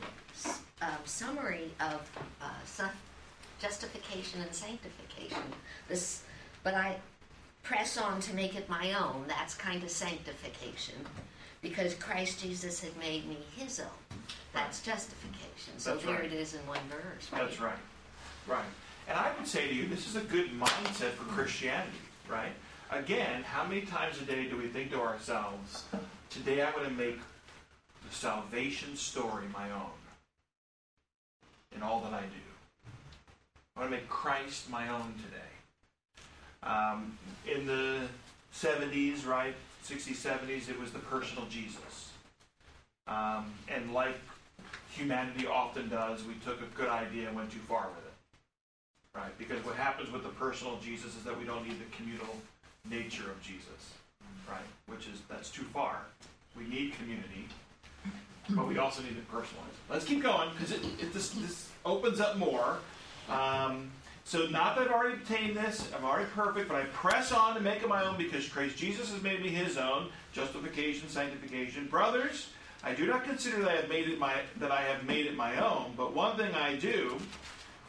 [0.81, 2.09] uh, summary of
[2.41, 2.89] uh,
[3.59, 5.43] justification and sanctification.
[5.87, 6.23] This,
[6.63, 6.97] but I
[7.67, 9.25] press on to make it my own.
[9.27, 10.95] That's kind of sanctification,
[11.61, 13.87] because Christ Jesus had made me His own.
[14.53, 15.73] That's justification.
[15.77, 16.25] So That's there right.
[16.25, 17.31] it is in one verse.
[17.31, 17.41] Right?
[17.41, 17.73] That's right.
[18.47, 18.65] Right.
[19.09, 21.97] And I would say to you, this is a good mindset for Christianity
[22.29, 22.51] right?
[22.91, 25.83] Again, how many times a day do we think to ourselves,
[26.29, 27.19] today I'm going to make
[28.07, 29.97] the salvation story my own
[31.75, 32.91] in all that I do?
[33.75, 35.56] I want to make Christ my own today.
[36.67, 37.17] Um,
[37.51, 38.01] in the
[38.53, 42.11] 70s, right, 60s, 70s, it was the personal Jesus.
[43.07, 44.19] Um, and like
[44.91, 48.07] humanity often does, we took a good idea and went too far with it
[49.17, 49.37] right?
[49.37, 52.35] Because what happens with the personal Jesus is that we don't need the communal
[52.89, 53.93] nature of Jesus,
[54.49, 54.61] right?
[54.87, 56.01] Which is that's too far.
[56.55, 57.47] We need community,
[58.49, 59.75] but we also need it personalized.
[59.89, 60.79] Let's keep going because
[61.13, 62.77] this, this opens up more.
[63.29, 63.91] Um,
[64.27, 67.61] so not that I've already obtained this, I'm already perfect, but I press on to
[67.61, 70.09] make it my own because Christ Jesus has made me His own.
[70.33, 72.49] Justification, sanctification, brothers.
[72.83, 75.37] I do not consider that I have made it my that I have made it
[75.37, 77.17] my own, but one thing I do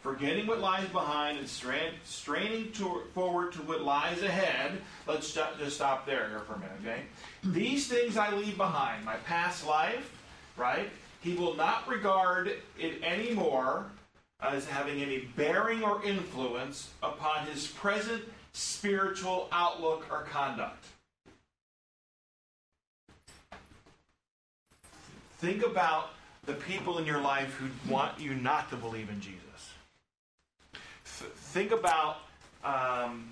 [0.01, 4.81] forgetting what lies behind and strain, straining to, forward to what lies ahead.
[5.09, 7.03] Let's just stop there here for a minute, okay?
[7.43, 10.17] These things I leave behind my past life,
[10.57, 10.89] right?
[11.21, 13.87] He will not regard it anymore
[14.41, 18.23] as having any bearing or influence upon his present
[18.53, 20.85] spiritual outlook or conduct.
[25.39, 26.11] Think about
[26.47, 29.39] the people in your life who want you not to believe in Jesus
[31.49, 32.19] think about
[32.65, 33.29] um,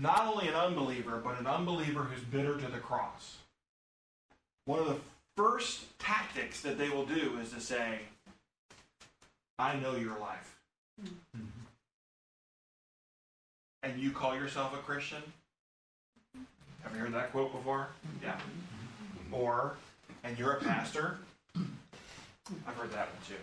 [0.00, 3.38] not only an unbeliever, but an unbeliever who's bitter to the cross.
[4.64, 4.96] One of the
[5.36, 8.00] first tactics that they will do is to say,
[9.58, 10.56] I know your life.
[11.02, 11.40] Mm-hmm.
[13.82, 15.22] And you call yourself a Christian?
[16.82, 17.88] Have you heard that quote before?
[18.22, 18.38] Yeah.
[19.32, 19.76] Or,
[20.24, 21.18] and you're a pastor?
[21.56, 23.34] I've heard that one too.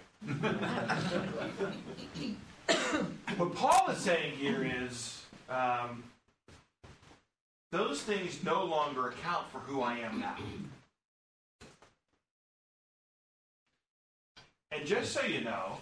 [3.37, 6.03] what Paul is saying here is um,
[7.71, 10.37] those things no longer account for who I am now.
[14.71, 15.77] And just so you know,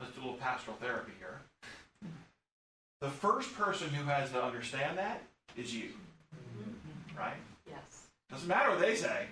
[0.00, 1.40] let's do a little pastoral therapy here.
[3.00, 5.22] The first person who has to understand that
[5.56, 5.90] is you.
[7.16, 7.36] Right?
[7.66, 8.06] Yes.
[8.30, 9.26] Doesn't matter what they say.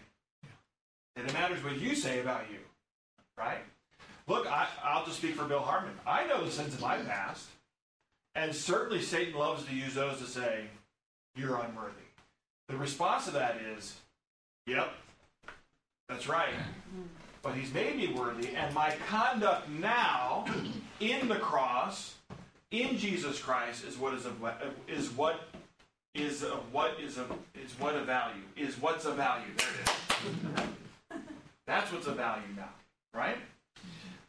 [1.16, 2.58] It matters what you say about you.
[3.36, 3.58] Right?
[4.26, 5.92] Look, I, I'll just speak for Bill Harmon.
[6.06, 7.48] I know the sins of my past.
[8.34, 10.64] And certainly Satan loves to use those to say,
[11.34, 11.94] you're unworthy.
[12.68, 13.96] The response to that is,
[14.66, 14.92] yep,
[16.08, 16.52] that's right.
[16.52, 17.02] Mm-hmm.
[17.42, 20.44] But he's made me worthy, and my conduct now
[21.00, 22.14] in the cross,
[22.70, 24.34] in Jesus Christ, is what is of
[24.88, 25.48] is what
[26.14, 29.46] is of what is of is what a value is what's a value.
[29.56, 31.18] There it is.
[31.66, 32.70] That's what's a value now,
[33.14, 33.36] right?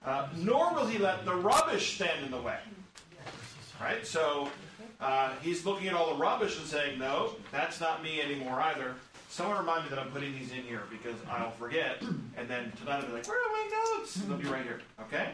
[0.06, 2.60] Uh, nor will he let the rubbish stand in the way.
[3.82, 4.06] Right?
[4.06, 4.50] So
[5.00, 8.95] uh, he's looking at all the rubbish and saying, no, that's not me anymore either.
[9.30, 12.02] Someone remind me that I'm putting these in here because I'll forget.
[12.02, 14.15] And then tonight I'll be like, where are my notes?
[14.15, 14.82] And they'll be right here.
[15.02, 15.30] Okay?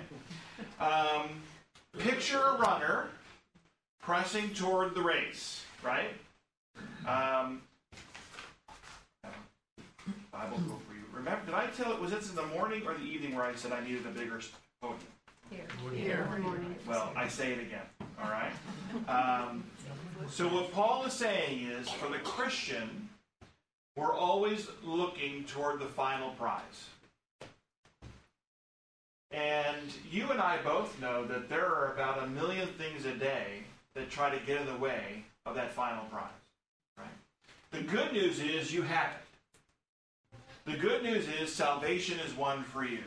[0.82, 1.30] Um,
[1.98, 3.08] picture a runner
[4.02, 6.10] pressing toward the race, right?
[7.08, 7.62] Um,
[10.32, 11.04] Bible quote for you.
[11.14, 13.56] Remember, did I tell it, was it in the morning or the evening where I
[13.56, 14.42] said I needed a bigger
[14.82, 15.00] podium?
[15.50, 15.66] Here.
[15.94, 16.28] Here.
[16.86, 17.86] Well, I say it again.
[18.22, 18.52] All right.
[19.08, 19.64] Um,
[20.30, 23.05] so what Paul is saying is, for the Christian,
[23.96, 26.90] we're always looking toward the final prize.
[29.32, 33.64] And you and I both know that there are about a million things a day
[33.94, 36.30] that try to get in the way of that final prize.
[36.98, 37.08] Right?
[37.72, 40.72] The good news is you have it.
[40.72, 43.04] The good news is salvation is won for you.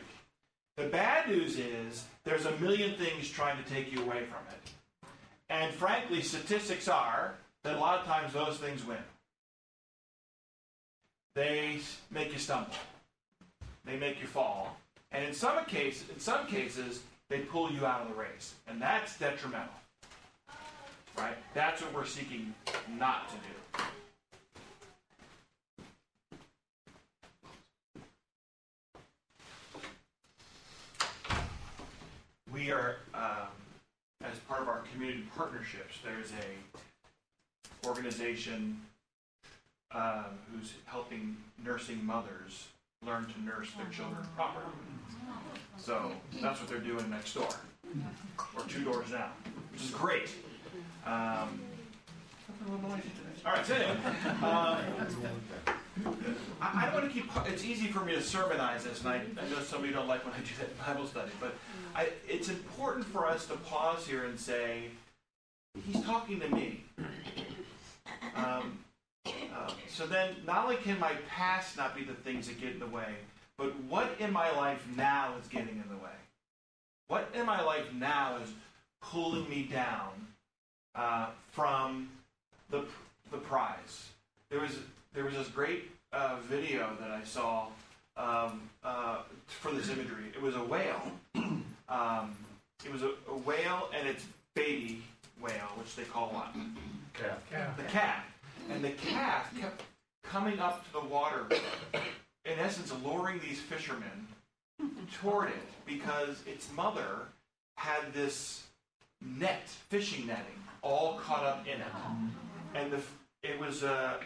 [0.77, 5.09] The bad news is there's a million things trying to take you away from it.
[5.49, 8.97] And frankly, statistics are that a lot of times those things win.
[11.39, 11.79] They
[12.11, 12.73] make you stumble.
[13.85, 14.75] They make you fall.
[15.13, 16.99] And in some cases, in some cases,
[17.29, 18.55] they pull you out of the race.
[18.67, 19.73] And that's detrimental.
[21.17, 21.37] Right?
[21.53, 22.53] That's what we're seeking
[22.97, 23.83] not to do.
[32.51, 33.47] we are, um,
[34.25, 38.81] as part of our community partnerships, there's a organization
[39.93, 42.67] um, who's helping nursing mothers
[43.05, 44.65] learn to nurse their children properly.
[45.77, 47.47] So that's what they're doing next door,
[48.55, 49.31] or two doors down,
[49.71, 50.29] which is great.
[51.05, 51.61] Um,
[53.45, 53.97] all right, so anyway,
[54.43, 54.77] um,
[56.61, 57.31] I, don't want to keep.
[57.47, 60.07] It's easy for me to sermonize this, and I, I know some of you don't
[60.07, 61.55] like when I do that in Bible study, but
[61.95, 64.85] I, it's important for us to pause here and say,
[65.85, 66.83] He's talking to me.
[68.35, 68.61] Um, uh,
[69.99, 72.87] so then, not only can my past not be the things that get in the
[72.87, 73.15] way,
[73.57, 76.17] but what in my life now is getting in the way?
[77.09, 78.49] What in my life now is
[79.01, 80.25] pulling me down
[80.95, 82.09] uh, from
[82.69, 82.85] the
[83.29, 84.07] the prize?
[84.49, 84.77] There was
[85.11, 87.67] there was this great uh, video that I saw
[88.15, 90.27] um, uh, for this imagery.
[90.33, 91.11] It was a whale.
[91.89, 92.35] Um,
[92.85, 95.01] it was a, a, whale and its baby
[95.41, 96.53] whale, which they call what?
[97.15, 97.49] Calf.
[97.49, 97.77] calf.
[97.77, 98.23] The calf.
[98.69, 99.81] And the calf kept
[100.23, 101.45] coming up to the water,
[102.45, 104.27] in essence, luring these fishermen
[105.21, 105.55] toward it
[105.85, 107.27] because its mother
[107.75, 108.63] had this
[109.21, 110.45] net, fishing netting,
[110.81, 111.87] all caught up in it.
[112.75, 113.01] And the,
[113.43, 114.17] it was uh,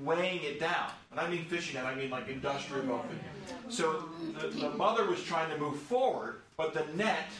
[0.00, 0.90] weighing it down.
[1.10, 3.20] And I mean fishing net, I mean like industrial boating.
[3.68, 4.04] So
[4.40, 7.30] the, the mother was trying to move forward, but the net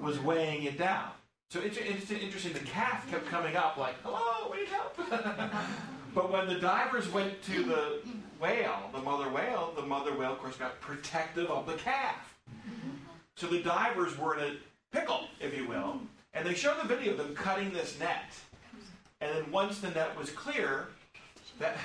[0.00, 1.10] was weighing it down.
[1.50, 4.98] So it's, it's interesting, the calf kept coming up like, hello, we need help.
[6.16, 8.00] but when the divers went to the
[8.40, 12.34] whale, the mother whale, the mother whale, of course, got protective of the calf.
[13.34, 14.56] So the divers were in a
[14.90, 16.00] pickle, if you will,
[16.32, 18.32] and they showed the video of them cutting this net.
[19.20, 20.88] And then once the net was clear,
[21.58, 21.76] that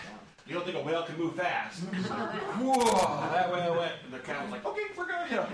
[0.48, 1.82] you don't think a whale can move fast.
[1.84, 3.94] Whoa, that whale went.
[4.06, 5.30] And the cat was like, okay, we're going.
[5.30, 5.48] You know.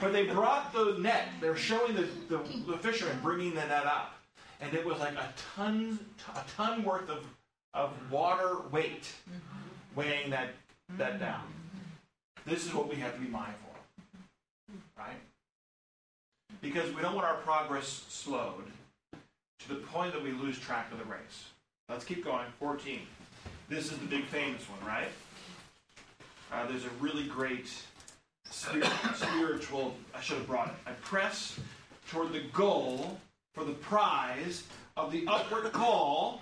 [0.00, 1.28] but they brought the net.
[1.42, 4.17] They were showing the, the, the fishermen bringing the net up,
[4.60, 5.98] and it was like a ton,
[6.34, 7.24] a ton worth of
[7.74, 9.12] of water weight
[9.94, 10.50] weighing that
[10.96, 11.42] that down.
[12.46, 15.16] This is what we have to be mindful of, right?
[16.62, 18.64] Because we don't want our progress slowed
[19.60, 21.46] to the point that we lose track of the race.
[21.88, 22.46] Let's keep going.
[22.58, 23.00] 14.
[23.68, 25.08] This is the big famous one, right?
[26.50, 27.70] Uh, there's a really great
[28.50, 30.74] spiritual, I should have brought it.
[30.86, 31.58] I press
[32.10, 33.18] toward the goal
[33.58, 34.62] for the prize
[34.96, 36.40] of the upward call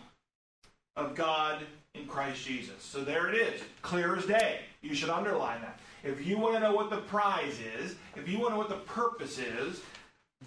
[0.97, 1.63] of God
[1.95, 2.83] in Christ Jesus.
[2.83, 4.61] So there it is, clear as day.
[4.83, 5.81] You should underline that.
[6.05, 8.69] If you want to know what the prize is, if you want to know what
[8.69, 9.81] the purpose is,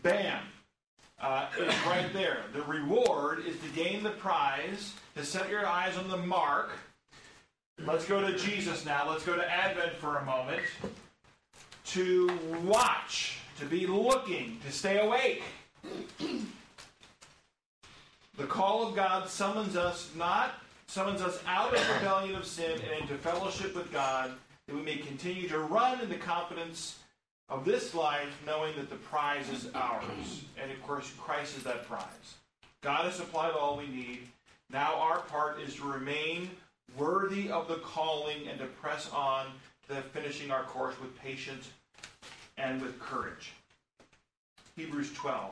[0.04, 0.44] bam,
[1.20, 2.42] uh, it's right there.
[2.54, 6.70] The reward is to gain the prize, to set your eyes on the mark.
[7.84, 9.10] Let's go to Jesus now.
[9.10, 10.62] Let's go to Advent for a moment.
[11.88, 12.30] To
[12.64, 15.42] watch, to be looking, to stay awake.
[18.40, 20.54] The call of God summons us not
[20.88, 24.32] summons us out of rebellion of sin and into fellowship with God,
[24.66, 27.00] that we may continue to run in the confidence
[27.50, 30.46] of this life, knowing that the prize is ours.
[30.60, 32.38] And of course, Christ is that prize.
[32.80, 34.30] God has supplied all we need.
[34.70, 36.50] Now our part is to remain
[36.98, 39.48] worthy of the calling and to press on
[39.90, 41.72] to finishing our course with patience
[42.58, 43.52] and with courage.
[44.78, 45.52] Hebrews 12.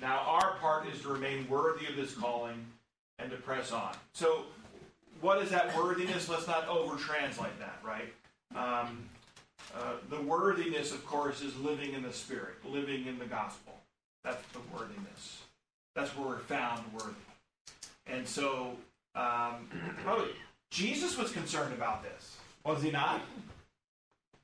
[0.00, 2.64] now, our part is to remain worthy of this calling
[3.18, 3.94] and to press on.
[4.12, 4.44] So,
[5.20, 6.28] what is that worthiness?
[6.28, 8.12] Let's not over translate that, right?
[8.54, 9.08] Um,
[9.74, 13.74] uh, the worthiness, of course, is living in the Spirit, living in the gospel.
[14.24, 15.42] That's the worthiness.
[15.94, 17.14] That's where we're found worthy.
[18.06, 18.76] And so,
[19.14, 19.68] um,
[20.04, 20.28] probably,
[20.70, 23.20] Jesus was concerned about this, was he not?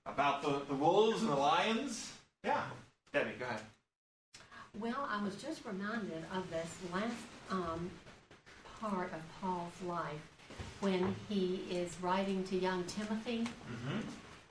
[0.07, 2.13] About the, the wolves and the lions?
[2.45, 2.63] Yeah.
[3.13, 3.61] Debbie, go ahead.
[4.81, 7.15] Well, I was just reminded of this last
[7.51, 7.91] um,
[8.81, 10.21] part of Paul's life
[10.81, 13.47] when he is writing to young Timothy.
[13.71, 13.99] Mm-hmm.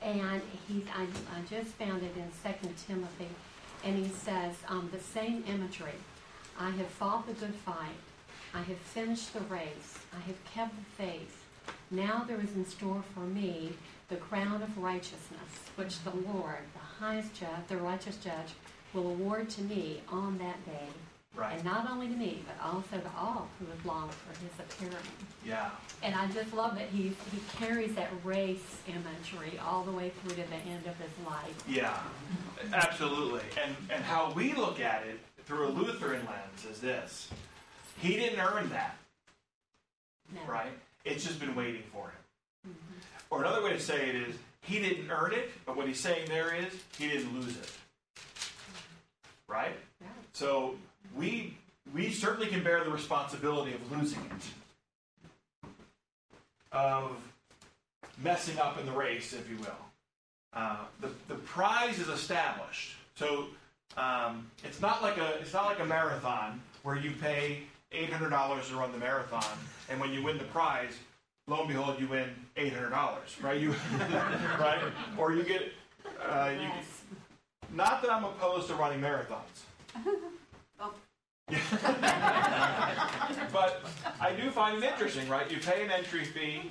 [0.01, 3.29] And he's, I, I just found it in Second Timothy,
[3.83, 5.99] and he says um, the same imagery.
[6.59, 7.95] I have fought the good fight.
[8.53, 9.99] I have finished the race.
[10.15, 11.43] I have kept the faith.
[11.91, 13.73] Now there is in store for me
[14.09, 18.53] the crown of righteousness, which the Lord, the highest judge, the righteous judge,
[18.93, 20.87] will award to me on that day.
[21.35, 21.55] Right.
[21.55, 25.03] And not only to me, but also to all who have longed for his appearing.
[25.43, 25.71] Yeah.
[26.03, 30.35] And I just love that he, he carries that race imagery all the way through
[30.35, 31.63] to the end of his life.
[31.67, 31.97] Yeah,
[32.71, 33.41] absolutely.
[33.65, 37.29] And and how we look at it through a Lutheran lens is this:
[37.97, 38.95] he didn't earn that,
[40.35, 40.41] No.
[40.47, 40.71] right?
[41.03, 42.69] It's just been waiting for him.
[42.69, 43.33] Mm-hmm.
[43.33, 46.27] Or another way to say it is, he didn't earn it, but what he's saying
[46.27, 47.71] there is, he didn't lose it.
[49.53, 49.75] Right?
[50.01, 50.07] Yeah.
[50.33, 50.75] So
[51.15, 51.55] we
[51.93, 55.69] we certainly can bear the responsibility of losing it,
[56.71, 57.11] of
[58.23, 59.85] messing up in the race, if you will.
[60.53, 63.45] Uh, the the prize is established, so
[63.95, 67.59] um, it's not like a it's not like a marathon where you pay
[67.91, 69.57] eight hundred dollars to run the marathon,
[69.89, 70.93] and when you win the prize,
[71.47, 73.61] lo and behold, you win eight hundred dollars, right?
[73.61, 73.71] You
[74.59, 74.81] right,
[75.15, 75.71] or you get
[76.27, 76.69] uh, you.
[77.71, 79.41] Not that I'm opposed to running marathons.
[83.51, 83.81] but
[84.19, 85.49] I do find it interesting, right?
[85.51, 86.61] You pay an entry fee,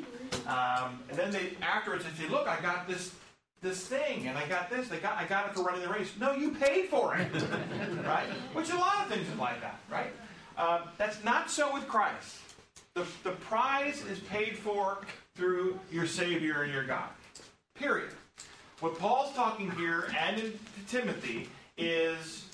[0.46, 3.14] um, and then they afterwards they say, "Look, I got this
[3.60, 4.88] this thing, and I got this.
[4.88, 7.28] They got I got it for running the race." No, you paid for it,
[8.04, 8.26] right?
[8.54, 10.12] Which a lot of things is like that, right?
[10.56, 12.38] Um, that's not so with Christ.
[12.94, 15.02] The the prize is paid for
[15.34, 17.10] through your Savior and your God.
[17.74, 18.12] Period.
[18.82, 20.58] What Paul's talking here and in
[20.88, 22.46] Timothy is,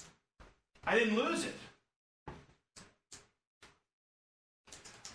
[0.87, 1.55] I didn't lose it.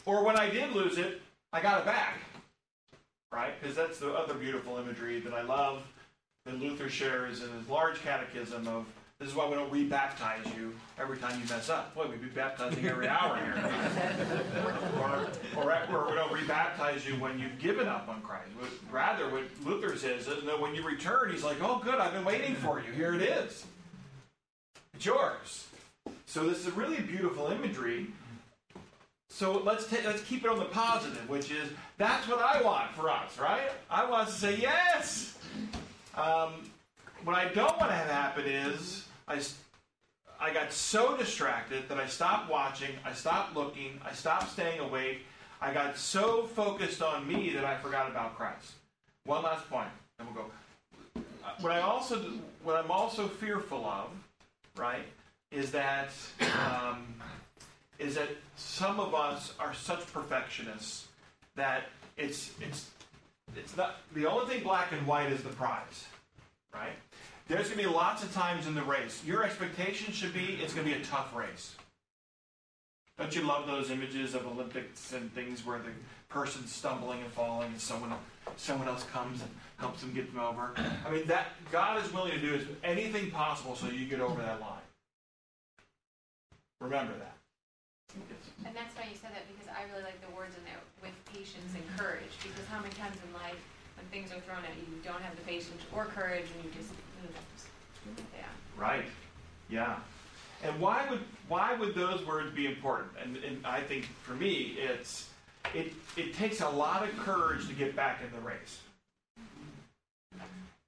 [0.08, 2.18] Or when I did lose it, I got it back.
[3.32, 3.54] Right?
[3.62, 5.84] Because that's the other beautiful imagery that I love
[6.48, 8.88] that Luther shares in his large catechism of
[9.24, 11.96] this is why we don't rebaptize you every time you mess up.
[11.96, 13.72] Boy, we'd be baptizing every hour here.
[15.00, 18.50] or, or, or we don't rebaptize you when you've given up on Christ.
[18.92, 22.26] Rather, what Luther says is that when you return, he's like, oh, good, I've been
[22.26, 22.92] waiting for you.
[22.92, 23.66] Here it is.
[24.94, 25.68] It's yours.
[26.26, 28.08] So this is a really beautiful imagery.
[29.30, 32.92] So let's ta- let's keep it on the positive, which is that's what I want
[32.92, 33.72] for us, right?
[33.90, 35.38] I want to say yes.
[36.14, 36.70] Um,
[37.24, 39.40] what I don't want to have happen is I,
[40.40, 45.26] I got so distracted that I stopped watching, I stopped looking, I stopped staying awake.
[45.62, 48.74] I got so focused on me that I forgot about Christ.
[49.26, 49.88] One last point,
[50.20, 50.52] and we'll go.
[51.16, 52.20] Uh, What I also,
[52.64, 54.10] what I'm also fearful of,
[54.76, 55.06] right,
[55.52, 56.10] is that
[56.60, 57.06] um,
[57.98, 61.08] is that some of us are such perfectionists
[61.56, 61.84] that
[62.18, 62.90] it's it's
[63.56, 66.08] it's not the only thing black and white is the prize,
[66.74, 66.98] right?
[67.48, 69.22] There's going to be lots of times in the race.
[69.26, 71.76] Your expectation should be it's going to be a tough race.
[73.18, 75.92] Don't you love those images of Olympics and things where the
[76.30, 78.14] person's stumbling and falling and someone
[78.58, 80.74] someone else comes and helps them get them over?
[81.06, 84.42] I mean, that God is willing to do is anything possible so you get over
[84.42, 84.82] that line.
[86.80, 87.36] Remember that.
[88.66, 91.14] And that's why you said that because I really like the words in there with
[91.34, 92.34] patience and courage.
[92.42, 93.60] Because how many times in life
[93.98, 96.72] when things are thrown at you, you don't have the patience or courage, and you
[96.74, 96.92] just,
[98.06, 98.44] yeah.
[98.78, 99.06] Right.
[99.70, 99.98] Yeah.
[100.64, 103.12] And why would why would those words be important?
[103.22, 105.30] And, and I think for me, it's
[105.74, 108.80] it it takes a lot of courage to get back in the race.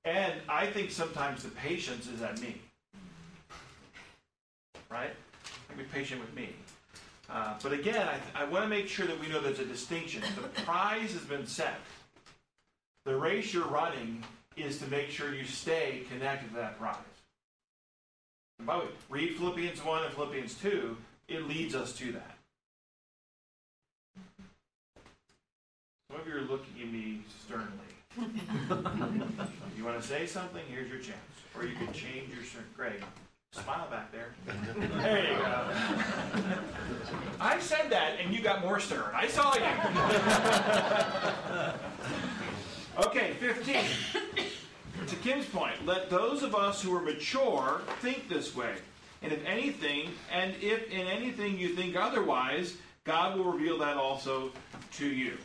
[0.06, 2.62] And I think sometimes the patience is at me.
[4.90, 5.12] Right?
[5.76, 6.50] Be patient with me.
[7.30, 10.22] Uh, but again, I, I want to make sure that we know there's a distinction.
[10.42, 11.80] The prize has been set.
[13.04, 14.24] The race you're running
[14.58, 16.96] is to make sure you stay connected to that prize.
[18.60, 20.98] And by the way, read Philippians 1 and Philippians 2,
[21.28, 22.38] it leads us to that.
[26.10, 27.70] Some of you are looking at me sternly.
[29.78, 30.64] you want to say something?
[30.70, 31.18] Here's your chance.
[31.58, 32.64] Or you can change your stern.
[32.76, 33.04] Greg,
[33.52, 34.34] smile back there.
[35.02, 35.70] There you go.
[37.40, 39.12] I said that and you got more stern.
[39.14, 39.64] I saw you.
[43.06, 43.76] okay, 15
[45.08, 48.76] to Kim's point, let those of us who are mature think this way.
[49.22, 54.52] And if anything, and if in anything you think otherwise, God will reveal that also
[54.94, 55.38] to you.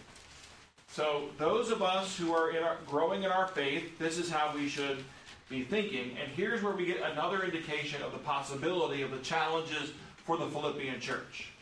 [0.89, 4.53] So those of us who are in our, growing in our faith, this is how
[4.55, 5.05] we should
[5.49, 6.17] be thinking.
[6.21, 9.93] And here's where we get another indication of the possibility of the challenges
[10.25, 11.53] for the Philippian church.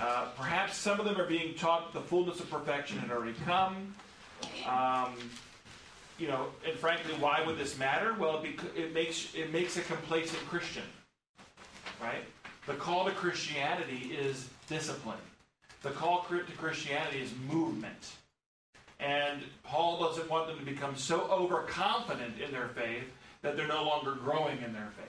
[0.00, 3.94] Uh, perhaps some of them are being taught the fullness of perfection had already come.
[4.66, 5.14] Um,
[6.20, 8.14] you know, and frankly, why would this matter?
[8.18, 8.44] Well,
[8.76, 10.84] it makes it makes a complacent Christian,
[12.00, 12.24] right?
[12.66, 15.18] The call to Christianity is discipline.
[15.82, 18.12] The call to Christianity is movement.
[19.00, 23.10] And Paul doesn't want them to become so overconfident in their faith
[23.40, 25.06] that they're no longer growing in their faith.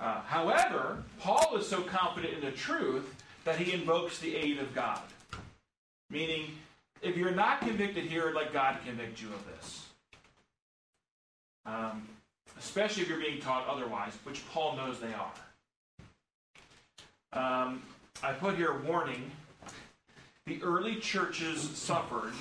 [0.00, 3.14] Uh, however, Paul is so confident in the truth
[3.44, 5.00] that he invokes the aid of God.
[6.10, 6.58] Meaning,
[7.02, 9.86] if you're not convicted here, let God convict you of this.
[11.66, 12.08] Um,
[12.58, 15.32] especially if you're being taught otherwise, which Paul knows they are.
[17.32, 17.82] Um,
[18.22, 19.30] I put here warning.
[20.46, 22.32] The early churches suffered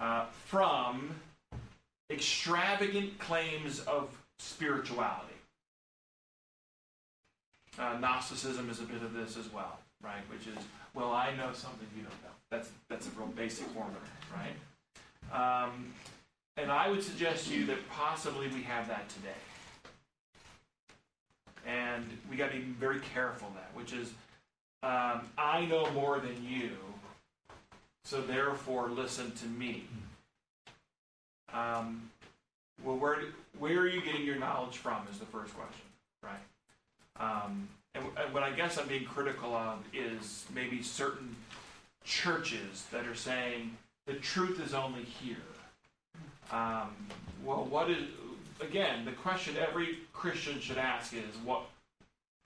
[0.00, 1.14] uh, from
[2.10, 4.08] extravagant claims of
[4.38, 5.34] spirituality.
[7.78, 10.20] Uh, Gnosticism is a bit of this as well, right?
[10.30, 10.62] Which is,
[10.94, 12.31] well, I know something you don't know.
[12.52, 13.88] That's that's a real basic form
[14.36, 14.54] right?
[15.64, 15.86] Um,
[16.58, 19.30] and I would suggest to you that possibly we have that today.
[21.66, 24.08] And we got to be very careful of that, which is
[24.82, 26.72] um, I know more than you,
[28.04, 29.84] so therefore listen to me.
[31.54, 32.10] Um,
[32.84, 33.22] well, where
[33.58, 35.06] where are you getting your knowledge from?
[35.10, 35.86] Is the first question,
[36.22, 36.34] right?
[37.18, 41.34] Um, and what I guess I'm being critical of is maybe certain
[42.04, 43.76] churches that are saying
[44.06, 45.36] the truth is only here.
[46.50, 46.94] Um,
[47.44, 48.04] well, what is
[48.60, 51.62] again the question every Christian should ask is what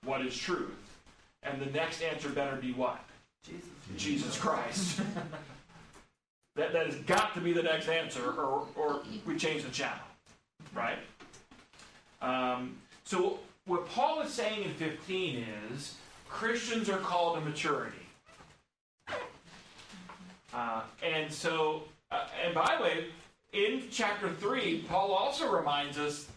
[0.05, 0.99] what is truth,
[1.43, 3.01] and the next answer better be what
[3.45, 5.01] Jesus, Jesus Christ.
[6.57, 10.05] that that has got to be the next answer, or or we change the channel,
[10.75, 10.99] right?
[12.23, 15.97] Um, so what Paul is saying in 15 is
[16.29, 18.06] Christians are called to maturity.
[20.57, 23.05] Uh, and so, uh, and by the way,
[23.53, 26.29] in chapter 3, Paul also reminds us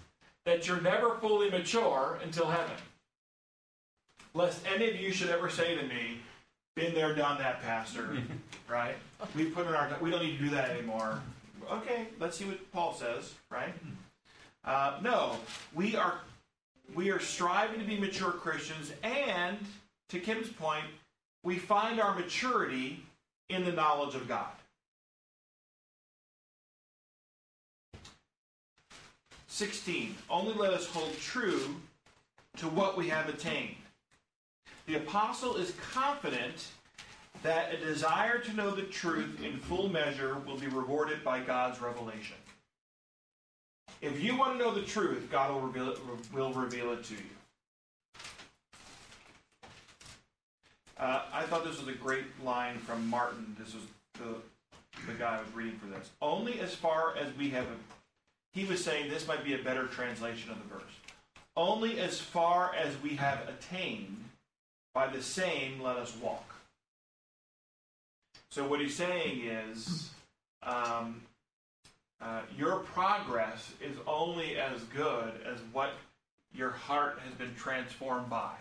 [0.46, 2.76] that you're never fully mature until heaven.
[4.34, 6.20] Lest any of you should ever say to me,
[6.76, 8.18] been there, done that, Pastor.
[8.68, 8.96] right?
[9.36, 11.22] We put in our, we don't need to do that anymore.
[11.72, 13.74] Okay, let's see what Paul says, right?
[14.66, 15.38] Uh, no,
[15.74, 16.16] we are
[16.96, 19.58] we are striving to be mature Christians, and
[20.10, 20.86] to Kim's point,
[21.44, 23.04] we find our maturity
[23.50, 24.52] in the knowledge of God.
[29.48, 30.16] Sixteen.
[30.30, 31.76] Only let us hold true
[32.58, 33.76] to what we have attained.
[34.86, 36.68] The apostle is confident
[37.44, 41.82] that a desire to know the truth in full measure will be rewarded by God's
[41.82, 42.38] revelation.
[44.02, 46.00] If you want to know the truth, God will reveal it,
[46.34, 47.20] will reveal it to you.
[51.00, 53.56] Uh, I thought this was a great line from Martin.
[53.58, 53.84] This was
[54.14, 54.36] the,
[55.10, 56.10] the guy I was reading for this.
[56.22, 57.66] Only as far as we have,
[58.52, 60.92] he was saying this might be a better translation of the verse.
[61.56, 64.18] Only as far as we have attained,
[64.94, 66.56] by the same let us walk.
[68.52, 70.10] So what he's saying is,
[70.64, 71.22] um,
[72.22, 75.92] uh, your progress is only as good as what
[76.54, 78.52] your heart has been transformed by.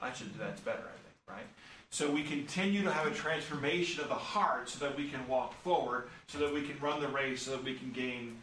[0.00, 1.46] I should do that's better, I think, right?
[1.90, 5.54] So we continue to have a transformation of the heart so that we can walk
[5.62, 8.36] forward, so that we can run the race, so that we can gain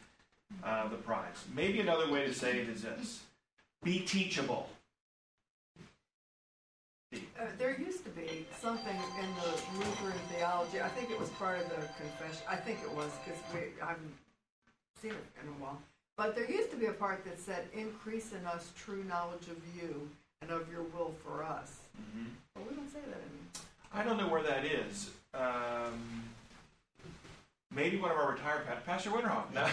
[0.64, 1.44] uh, the prize.
[1.54, 3.22] Maybe another way to say it is this
[3.84, 4.70] be teachable.
[7.14, 7.18] Uh,
[7.58, 11.70] there used to be something in the Lutheran theology, I think it was part of
[11.70, 14.14] the confession, I think it was, because we, I haven't
[15.02, 15.80] seen it in a while.
[16.18, 19.58] But there used to be a part that said, increase in us true knowledge of
[19.78, 20.10] you
[20.42, 21.72] and of your will for us.
[22.00, 22.26] Mm-hmm.
[22.54, 23.64] But we don't say that anymore.
[23.94, 25.12] I don't know where that is.
[25.34, 26.24] Um,
[27.74, 29.52] maybe one of our retired pa- Pastor Winterhoff.
[29.54, 29.62] No.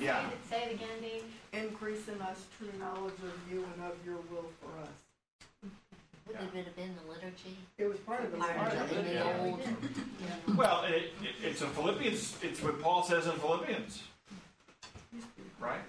[0.00, 0.28] yeah.
[0.48, 1.24] Say it again, Dave.
[1.52, 4.88] Increase in us true knowledge of you and of your will for us.
[6.26, 7.56] Would it have been the liturgy?
[7.76, 8.58] It was part of the liturgy.
[8.58, 9.26] part of of the it.
[9.40, 12.36] old- Well, it, it, it's a Philippians.
[12.42, 14.02] It's what Paul says in Philippians,
[15.58, 15.80] right?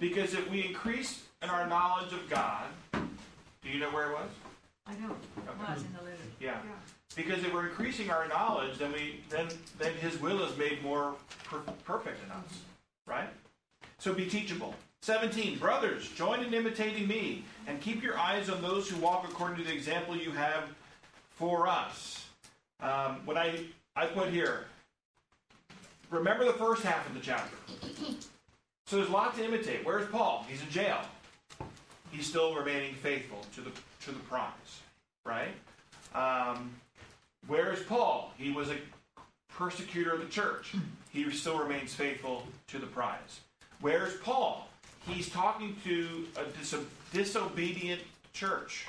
[0.00, 4.30] Because if we increase in our knowledge of God, do you know where it was?
[4.86, 5.14] I know.
[5.38, 5.72] Okay.
[5.72, 6.22] Was in the liturgy.
[6.40, 6.58] Yeah.
[7.14, 11.14] Because if we're increasing our knowledge, then we then then His will is made more
[11.44, 12.60] per- perfect in us,
[13.06, 13.28] right?
[13.98, 14.74] So be teachable.
[15.02, 19.58] Seventeen, brothers, join in imitating me, and keep your eyes on those who walk according
[19.58, 20.64] to the example you have
[21.30, 22.26] for us.
[22.80, 23.60] Um, when I
[23.94, 24.64] I put here,
[26.10, 27.56] remember the first half of the chapter.
[28.86, 29.84] So there's a lot to imitate.
[29.84, 30.44] Where's Paul?
[30.48, 31.00] He's in jail.
[32.14, 33.70] He's still remaining faithful to the
[34.04, 34.82] to the prize,
[35.26, 35.54] right?
[36.14, 36.70] Um,
[37.48, 38.32] where is Paul?
[38.38, 38.76] He was a
[39.48, 40.74] persecutor of the church.
[41.10, 43.40] He still remains faithful to the prize.
[43.80, 44.68] Where's Paul?
[45.06, 46.74] He's talking to a dis-
[47.12, 48.00] disobedient
[48.32, 48.86] church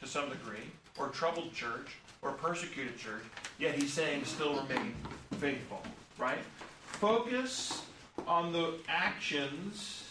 [0.00, 0.66] to some degree,
[0.98, 3.22] or troubled church, or persecuted church,
[3.58, 4.94] yet he's saying still remain
[5.38, 5.82] faithful,
[6.18, 6.40] right?
[6.86, 7.82] Focus
[8.26, 10.04] on the actions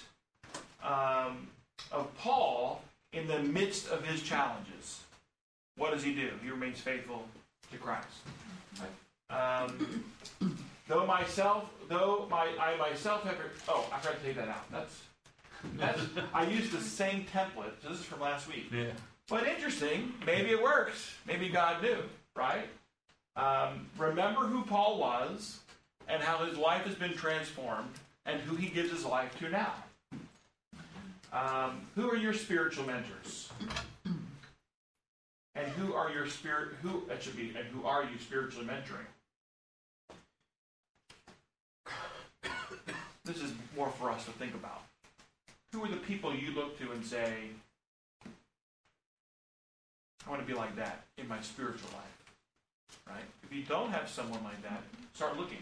[0.83, 1.47] um,
[1.93, 2.81] of Paul
[3.13, 5.01] in the midst of his challenges.
[5.77, 6.29] What does he do?
[6.43, 7.25] He remains faithful
[7.71, 8.07] to Christ.
[9.29, 10.03] Um,
[10.87, 13.37] though myself, though my I myself have.
[13.67, 14.69] Oh, I forgot to take that out.
[14.71, 15.01] That's
[15.77, 16.01] that's.
[16.33, 17.71] I used the same template.
[17.81, 18.65] So this is from last week.
[18.71, 18.91] Yeah.
[19.29, 20.13] But interesting.
[20.25, 21.15] Maybe it works.
[21.25, 21.97] Maybe God knew,
[22.35, 22.67] right?
[23.35, 25.59] Um, remember who Paul was
[26.07, 27.89] and how his life has been transformed
[28.25, 29.73] and who he gives his life to now.
[31.33, 33.49] Um, who are your spiritual mentors?
[35.55, 36.75] And who are your spirit?
[36.83, 37.53] Who it should be?
[37.57, 39.07] And who are you spiritually mentoring?
[43.25, 44.81] This is more for us to think about.
[45.71, 47.35] Who are the people you look to and say,
[50.27, 53.05] I want to be like that in my spiritual life?
[53.07, 53.23] Right?
[53.43, 55.59] If you don't have someone like that, start looking.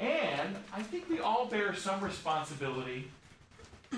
[0.00, 3.08] And I think we all bear some responsibility,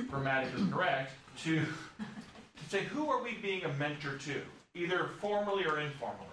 [0.03, 1.13] grammatically correct,
[1.45, 4.43] to, to say, who are we being a mentor to,
[4.75, 6.29] either formally or informally?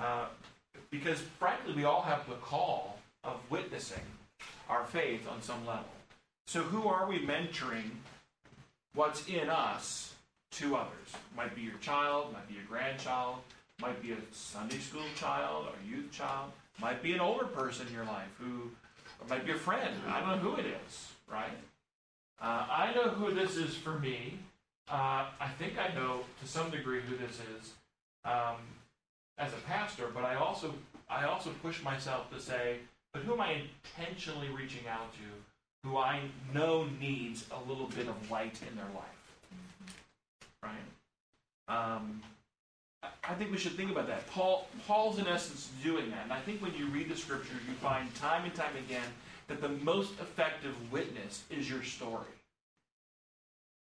[0.00, 0.26] Uh,
[0.90, 4.02] because frankly, we all have the call of witnessing
[4.68, 5.84] our faith on some level.
[6.46, 7.90] So, who are we mentoring
[8.94, 10.14] what's in us
[10.52, 11.08] to others?
[11.36, 13.36] Might be your child, might be your grandchild,
[13.80, 17.92] might be a Sunday school child or youth child, might be an older person in
[17.92, 18.70] your life who,
[19.28, 19.94] might be a friend.
[20.08, 21.58] I don't know who it is, right?
[22.40, 24.38] Uh, I know who this is for me.
[24.90, 27.72] Uh, I think I know to some degree who this is
[28.24, 28.56] um,
[29.38, 30.74] as a pastor, but I also
[31.08, 32.78] I also push myself to say,
[33.12, 33.62] but who am I
[33.98, 36.20] intentionally reaching out to, who I
[36.54, 39.96] know needs a little bit of light in their life,
[40.62, 40.72] right?
[41.68, 42.22] Um,
[43.02, 44.26] I- I think we should think about that.
[44.28, 47.74] Paul Paul's in essence doing that, and I think when you read the scriptures, you
[47.74, 49.08] find time and time again
[49.52, 52.24] that the most effective witness is your story.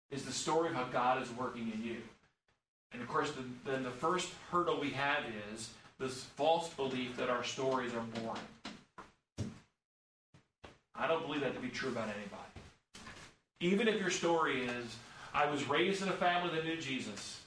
[0.09, 1.97] Is the story of how God is working in you.
[2.93, 7.29] And of course, the, then the first hurdle we have is this false belief that
[7.29, 9.49] our stories are boring.
[10.95, 12.43] I don't believe that to be true about anybody.
[13.59, 14.95] Even if your story is,
[15.33, 17.41] I was raised in a family that knew Jesus.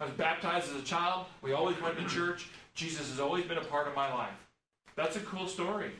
[0.00, 1.26] I was baptized as a child.
[1.42, 2.48] We always went to church.
[2.74, 4.32] Jesus has always been a part of my life.
[4.96, 5.90] That's a cool story,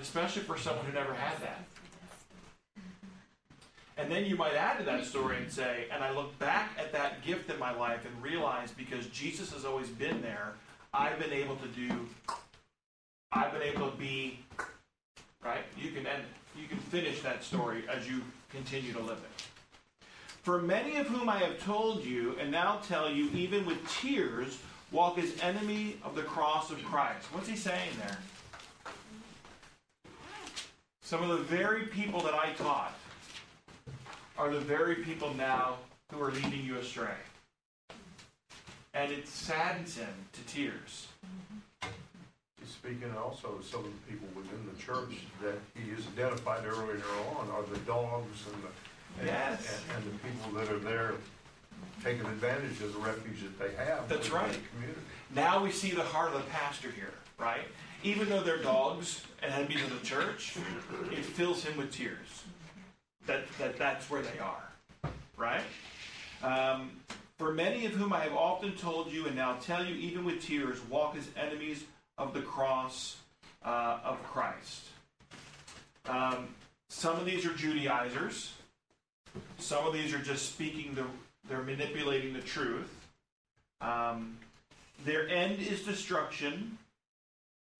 [0.00, 1.64] especially for someone who never had that.
[3.96, 6.90] And then you might add to that story and say, and I look back at
[6.92, 10.54] that gift in my life and realize because Jesus has always been there,
[10.94, 12.08] I've been able to do,
[13.30, 14.38] I've been able to be,
[15.44, 15.64] right?
[15.78, 16.24] You can end,
[16.58, 19.96] you can finish that story as you continue to live it.
[20.42, 24.58] For many of whom I have told you, and now tell you, even with tears,
[24.90, 27.26] walk as enemy of the cross of Christ.
[27.32, 28.16] What's he saying there?
[31.10, 32.96] Some of the very people that I taught
[34.38, 35.78] are the very people now
[36.12, 37.18] who are leading you astray.
[38.94, 41.08] And it saddens him to tears.
[42.60, 46.64] He's speaking also of some of the people within the church that he has identified
[46.64, 47.02] earlier
[47.36, 48.68] on are the dogs and the,
[49.18, 49.80] and, Yes.
[49.88, 51.14] and, and the people that are there
[52.04, 54.08] taking advantage of the refuge that they have.
[54.08, 54.52] That's right.
[54.52, 55.00] the Community.
[55.34, 57.66] Now we see the heart of the pastor here, right?
[58.02, 60.56] Even though they're dogs and enemies of the church,
[61.10, 62.44] it fills him with tears.
[63.26, 65.62] That, that that's where they are, right?
[66.42, 66.90] Um,
[67.36, 70.42] for many of whom I have often told you and now tell you, even with
[70.42, 71.84] tears, walk as enemies
[72.16, 73.16] of the cross
[73.64, 74.86] uh, of Christ.
[76.06, 76.48] Um,
[76.88, 78.52] some of these are Judaizers.
[79.58, 81.04] Some of these are just speaking the,
[81.48, 82.90] they're manipulating the truth.
[83.80, 84.36] Um,
[85.04, 86.78] their end is destruction.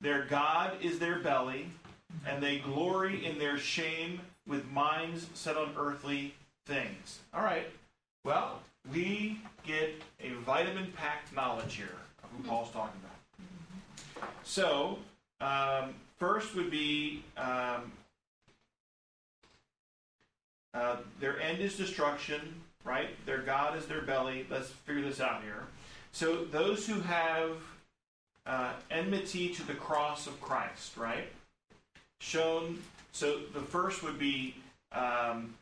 [0.01, 1.67] Their God is their belly,
[2.27, 6.35] and they glory in their shame with minds set on earthly
[6.67, 7.21] things.
[7.35, 7.69] All right.
[8.25, 8.61] Well,
[8.93, 14.31] we get a vitamin packed knowledge here of who Paul's talking about.
[14.43, 14.99] So,
[15.41, 17.93] um, first would be um,
[20.75, 22.41] uh, their end is destruction,
[22.85, 23.09] right?
[23.27, 24.47] Their God is their belly.
[24.51, 25.65] Let's figure this out here.
[26.13, 27.53] So, those who have
[28.47, 31.29] uh, enmity to the cross of Christ, right?
[32.21, 32.83] Shown.
[33.13, 34.55] So, the first would be
[34.93, 35.55] um,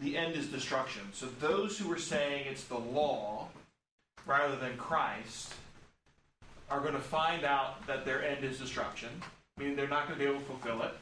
[0.00, 1.02] the end is destruction.
[1.12, 3.48] So, those who are saying it's the law
[4.26, 5.54] rather than Christ
[6.70, 9.10] are going to find out that their end is destruction,
[9.56, 10.94] meaning they're not going to be able to fulfill it.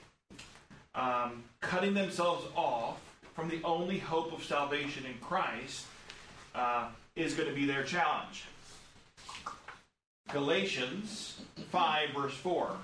[0.95, 3.01] Um, cutting themselves off
[3.35, 5.87] from the only hope of salvation in Christ
[6.55, 8.45] uh, is going to be their challenge.
[10.33, 12.77] Galatians 5, verse 4.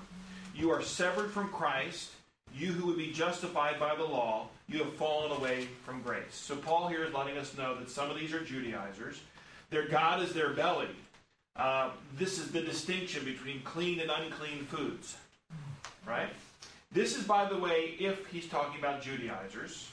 [0.55, 2.11] You are severed from Christ,
[2.53, 6.23] you who would be justified by the law, you have fallen away from grace.
[6.31, 9.21] So, Paul here is letting us know that some of these are Judaizers.
[9.69, 10.87] Their God is their belly.
[11.55, 15.17] Uh, this is the distinction between clean and unclean foods.
[16.05, 16.29] Right?
[16.91, 19.89] This is, by the way, if he's talking about Judaizers.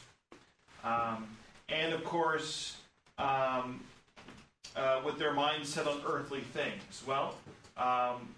[0.84, 1.28] Um,
[1.68, 2.76] and of course,
[3.18, 3.80] um,
[4.78, 7.02] uh, with their minds set on earthly things.
[7.06, 7.34] Well,
[7.76, 8.28] um,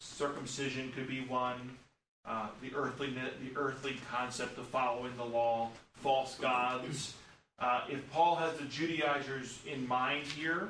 [0.00, 1.76] circumcision could be one.
[2.24, 7.14] Uh, the earthly the earthly concept of following the law, false gods.
[7.58, 10.68] Uh, if Paul has the Judaizers in mind here,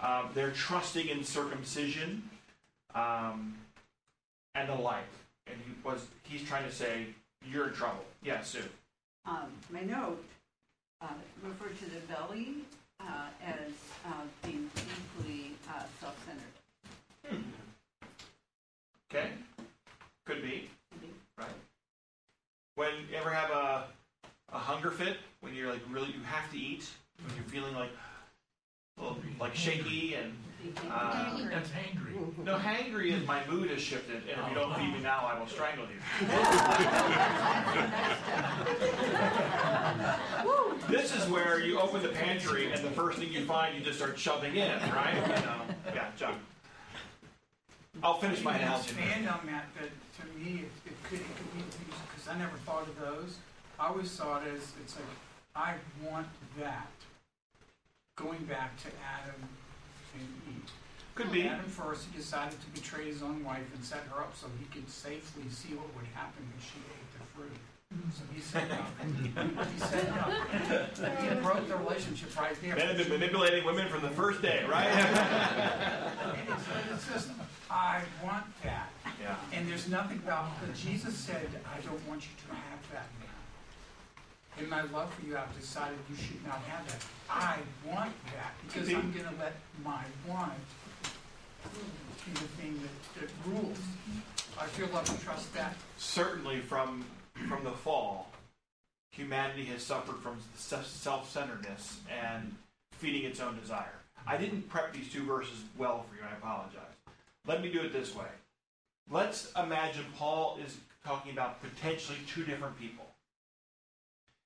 [0.00, 2.28] uh, they're trusting in circumcision
[2.94, 3.54] um,
[4.54, 5.04] and the like.
[5.46, 7.06] And he was he's trying to say
[7.50, 8.04] you're in trouble.
[8.22, 8.62] Yeah, Sue.
[9.24, 10.22] Um, my note,
[11.00, 11.08] uh,
[11.42, 12.56] referred to the belly,
[13.00, 13.72] uh, as,
[14.06, 17.44] uh, being deeply, uh, self-centered.
[19.12, 19.30] Okay,
[20.24, 20.70] could be.
[21.36, 21.48] Right.
[22.76, 23.84] When you ever have a
[24.52, 26.88] a hunger fit, when you're like really you have to eat,
[27.24, 27.90] when you're feeling like
[28.98, 30.32] a little like shaky and
[30.90, 32.12] uh, That's angry.
[32.44, 35.38] no hangry is my mood has shifted, and if you don't feed me now, I
[35.38, 36.00] will strangle you.
[40.88, 43.98] this is where you open the pantry and the first thing you find you just
[43.98, 45.14] start shoving in, right?
[45.14, 45.62] You know,
[45.94, 46.34] yeah, John.
[48.02, 48.90] I'll finish my You can analogy.
[48.90, 49.90] Expand on that, that
[50.20, 51.64] to me, it, it could, it could be,
[52.10, 53.36] because I never thought of those.
[53.78, 55.04] I always saw it as, it's like,
[55.54, 55.74] I
[56.08, 56.88] want that.
[58.16, 58.88] Going back to
[59.22, 59.48] Adam
[60.14, 60.70] and Eve.
[61.14, 61.48] Could be.
[61.48, 64.64] Adam first, he decided to betray his own wife and set her up so he
[64.66, 67.58] could safely see what would happen when she ate the fruit.
[68.14, 70.30] So he set up, he set up,
[71.20, 72.76] he broke the relationship right there.
[72.76, 74.86] Men have been manipulating women from the first day, right?
[76.48, 77.30] It's, it's just,
[77.68, 78.90] I want that.
[79.20, 79.34] Yeah.
[79.52, 83.19] And there's nothing about, but Jesus said, I don't want you to have that now.
[84.60, 87.02] In my love for you, I've decided you should not have that.
[87.30, 90.52] I want that, because I'm gonna let my want
[92.26, 93.78] be the thing that, that rules.
[94.60, 95.74] I feel love and trust that.
[95.96, 97.04] Certainly, from
[97.48, 98.30] from the fall,
[99.12, 102.54] humanity has suffered from self-centeredness and
[102.92, 103.98] feeding its own desire.
[104.26, 106.82] I didn't prep these two verses well for you, and I apologize.
[107.46, 108.26] Let me do it this way.
[109.10, 113.06] Let's imagine Paul is talking about potentially two different people.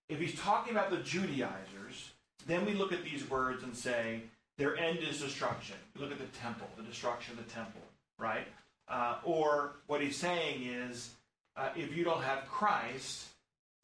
[0.09, 2.13] If he's talking about the Judaizers,
[2.47, 4.23] then we look at these words and say,
[4.59, 5.77] their end is destruction.
[5.95, 7.81] We look at the temple, the destruction of the temple,
[8.19, 8.47] right?
[8.89, 11.11] Uh, or what he's saying is,
[11.57, 13.27] uh, if you don't have Christ,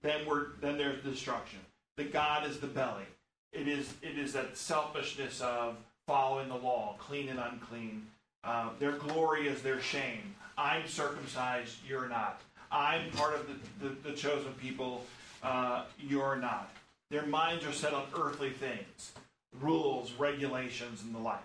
[0.03, 1.61] then we're then there's destruction.
[1.97, 3.05] The God is the belly.
[3.53, 8.07] It is it is that selfishness of following the law, clean and unclean.
[8.45, 10.35] Uh, their glory is their shame.
[10.57, 12.41] I'm circumcised, you're not.
[12.73, 15.05] I'm part of the, the, the chosen people,
[15.43, 16.70] uh, you're not.
[17.11, 19.12] Their minds are set on earthly things.
[19.61, 21.41] rules, regulations, and the like.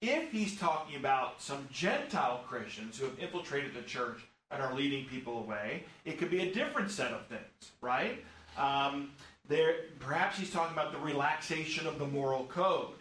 [0.00, 4.20] If he's talking about some Gentile Christians who have infiltrated the church
[4.50, 8.24] and are leading people away, it could be a different set of things, right?
[8.56, 9.10] Um,
[9.48, 12.94] there, perhaps he's talking about the relaxation of the moral code.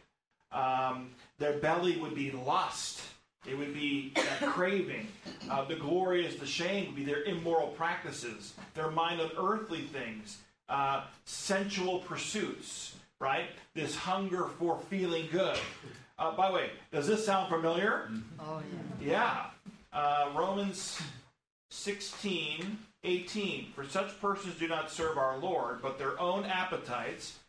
[0.51, 3.01] Um, their belly would be lust.
[3.45, 5.07] It would be that craving.
[5.49, 9.81] Uh, the glory is the shame would be their immoral practices, their mind on earthly
[9.81, 10.37] things,
[10.69, 13.47] uh, sensual pursuits, right?
[13.73, 15.57] This hunger for feeling good.
[16.17, 18.09] Uh, by the way, does this sound familiar?
[18.39, 18.61] Oh,
[19.01, 19.11] yeah.
[19.11, 19.45] Yeah.
[19.91, 21.01] Uh, Romans
[21.69, 23.71] 16, 18.
[23.75, 27.39] For such persons do not serve our Lord, but their own appetites,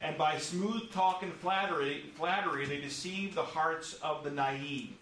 [0.00, 4.94] and by smooth talk and flattery, flattery they deceive the hearts of the naive.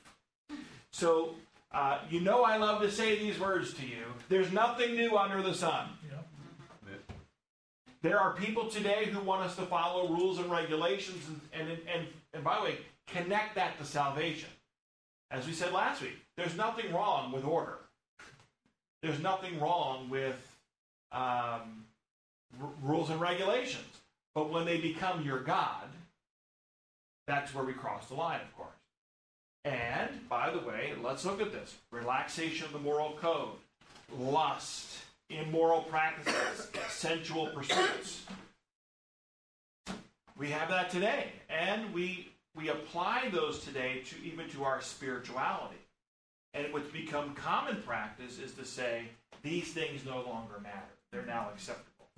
[0.92, 1.34] So,
[1.72, 4.04] uh, you know I love to say these words to you.
[4.28, 5.88] There's nothing new under the sun.
[8.02, 12.06] There are people today who want us to follow rules and regulations, and, and, and,
[12.34, 14.48] and by the way, connect that to salvation.
[15.30, 17.78] As we said last week, there's nothing wrong with order.
[19.02, 20.36] There's nothing wrong with
[21.12, 21.84] um,
[22.60, 23.86] r- rules and regulations.
[24.34, 25.84] But when they become your God,
[27.26, 28.68] that's where we cross the line, of course.
[29.64, 33.56] And, by the way, let's look at this relaxation of the moral code,
[34.18, 34.98] lust,
[35.30, 38.22] immoral practices, sensual pursuits.
[40.36, 45.76] We have that today, and we we apply those today to even to our spirituality.
[46.54, 49.04] And what's become common practice is to say
[49.42, 52.08] these things no longer matter; they're now acceptable.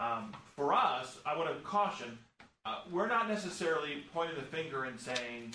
[0.00, 2.18] Um, for us, I want to caution:
[2.64, 5.54] uh, we're not necessarily pointing the finger and saying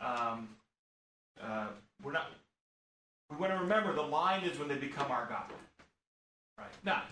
[0.00, 0.48] um,
[1.42, 1.66] uh,
[2.02, 2.26] we're not.
[3.30, 5.52] We want to remember the line is when they become our God.
[6.58, 6.68] Right?
[6.84, 7.02] Now,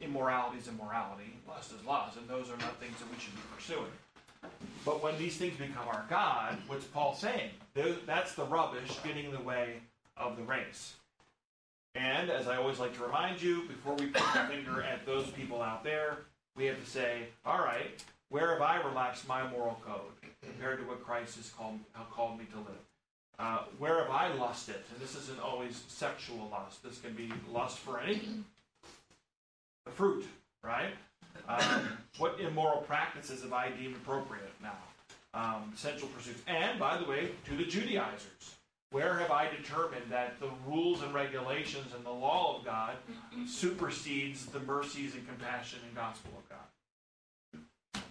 [0.00, 3.40] immorality is immorality, lust is lust, and those are not things that we should be
[3.54, 3.90] pursuing.
[4.84, 7.50] But when these things become our God, what's Paul saying?
[8.06, 9.80] That's the rubbish getting in the way
[10.16, 10.94] of the race.
[11.94, 15.26] And as I always like to remind you, before we point the finger at those
[15.30, 16.18] people out there,
[16.56, 20.12] we have to say, all right, where have I relaxed my moral code
[20.42, 21.80] compared to what Christ has called,
[22.12, 22.78] called me to live?
[23.38, 24.84] Uh, where have I lost it?
[24.92, 26.82] And this isn't always sexual lust.
[26.82, 28.44] This can be lust for anything.
[29.86, 30.26] The fruit,
[30.64, 30.90] right?
[31.48, 34.76] Um, what immoral practices have I deemed appropriate now?
[35.34, 36.42] Um, sensual pursuits.
[36.48, 38.56] And, by the way, to the Judaizers,
[38.90, 42.96] where have I determined that the rules and regulations and the law of God
[43.46, 48.02] supersedes the mercies and compassion and gospel of God?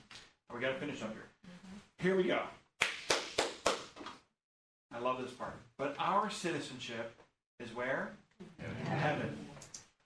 [0.53, 1.28] We got to finish up here.
[1.99, 2.41] Here we go.
[4.98, 5.56] I love this part.
[5.78, 7.14] But our citizenship
[7.60, 8.14] is where?
[8.60, 9.00] Heaven.
[9.00, 9.38] Heaven.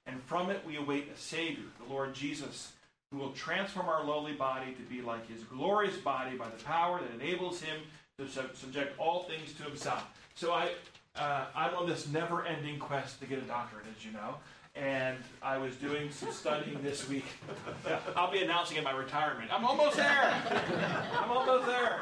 [0.06, 2.74] And from it we await a Savior, the Lord Jesus,
[3.12, 7.00] who will transform our lowly body to be like his glorious body by the power
[7.00, 7.82] that enables him
[8.20, 10.06] to sub- subject all things to himself.
[10.36, 10.72] So I,
[11.16, 14.36] uh, I'm on this never-ending quest to get a doctorate, as you know.
[14.76, 17.26] And I was doing some studying this week.
[18.16, 19.52] I'll be announcing in my retirement.
[19.54, 20.34] I'm almost there.
[21.20, 22.00] I'm almost there.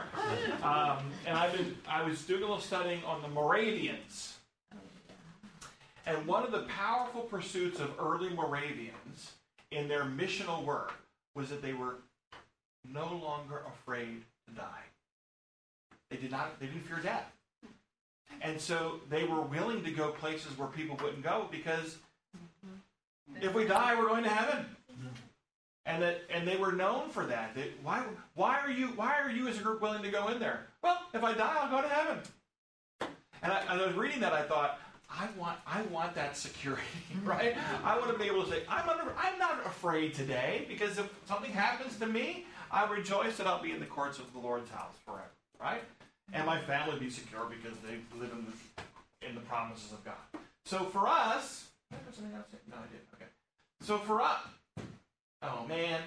[0.61, 4.37] Um, and I've been, I was doing a little studying on the Moravians.
[6.05, 9.33] And one of the powerful pursuits of early Moravians
[9.71, 10.93] in their missional work
[11.35, 11.95] was that they were
[12.87, 14.83] no longer afraid to die.
[16.09, 17.31] They did not they didn't fear death.
[18.41, 21.97] And so they were willing to go places where people wouldn't go because
[23.41, 24.65] if we die, we're going to heaven.
[25.85, 27.55] And that and they were known for that.
[27.55, 28.03] They, why
[28.35, 30.67] why are you why are you as a group willing to go in there?
[30.83, 32.19] Well, if I die, I'll go to heaven.
[33.41, 36.83] And I, I was reading that, I thought, I want I want that security,
[37.23, 37.55] right?
[37.83, 41.09] I want to be able to say, I'm under, I'm not afraid today because if
[41.27, 44.69] something happens to me, I rejoice that I'll be in the courts of the Lord's
[44.69, 45.81] house forever, right?
[46.33, 50.41] And my family be secure because they live in the in the promises of God.
[50.65, 52.45] So for us, I have something else?
[52.69, 53.01] No, I did.
[53.15, 53.25] Okay.
[53.81, 54.39] So for us,
[55.43, 56.01] oh man.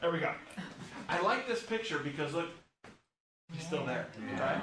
[0.00, 0.32] there we go.
[1.08, 2.48] I like this picture because look,
[3.52, 4.60] he's still there, right?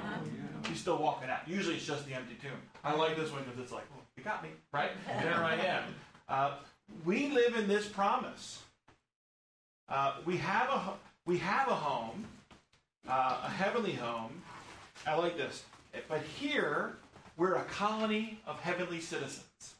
[0.68, 1.46] He's still walking out.
[1.46, 2.52] Usually it's just the empty tomb.
[2.84, 4.90] I like this one because it's like, oh, you got me, right?
[5.06, 5.82] There I am.
[6.28, 6.54] Uh,
[7.04, 8.62] we live in this promise.
[9.88, 10.92] Uh, we have a
[11.24, 12.26] we have a home,
[13.08, 14.42] uh, a heavenly home.
[15.06, 15.62] I like this.
[16.08, 16.96] But here
[17.36, 19.74] we're a colony of heavenly citizens.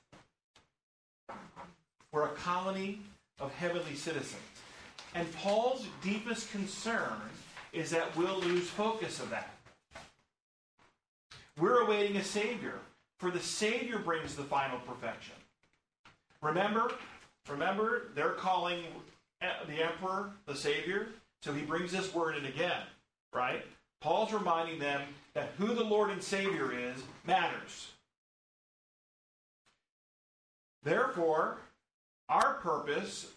[2.13, 3.01] We're a colony
[3.41, 4.43] of heavenly citizens.
[5.15, 7.21] And Paul's deepest concern
[7.73, 9.55] is that we'll lose focus of that.
[11.59, 12.79] We're awaiting a Savior,
[13.19, 15.35] for the Savior brings the final perfection.
[16.41, 16.93] Remember,
[17.49, 18.85] remember, they're calling
[19.41, 21.09] the emperor, the savior.
[21.43, 22.83] So he brings this word in again,
[23.33, 23.65] right?
[24.01, 25.03] Paul's reminding them
[25.35, 27.93] that who the Lord and Savior is matters.
[30.85, 31.59] Therefore,
[32.29, 33.33] our purpose,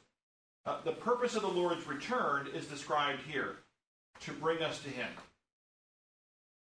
[0.66, 3.56] uh, the purpose of the Lord's return, is described here
[4.22, 5.10] to bring us to Him.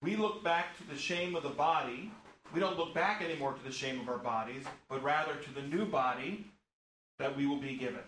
[0.03, 2.11] We look back to the shame of the body.
[2.53, 5.63] We don't look back anymore to the shame of our bodies, but rather to the
[5.63, 6.47] new body
[7.19, 8.01] that we will be given.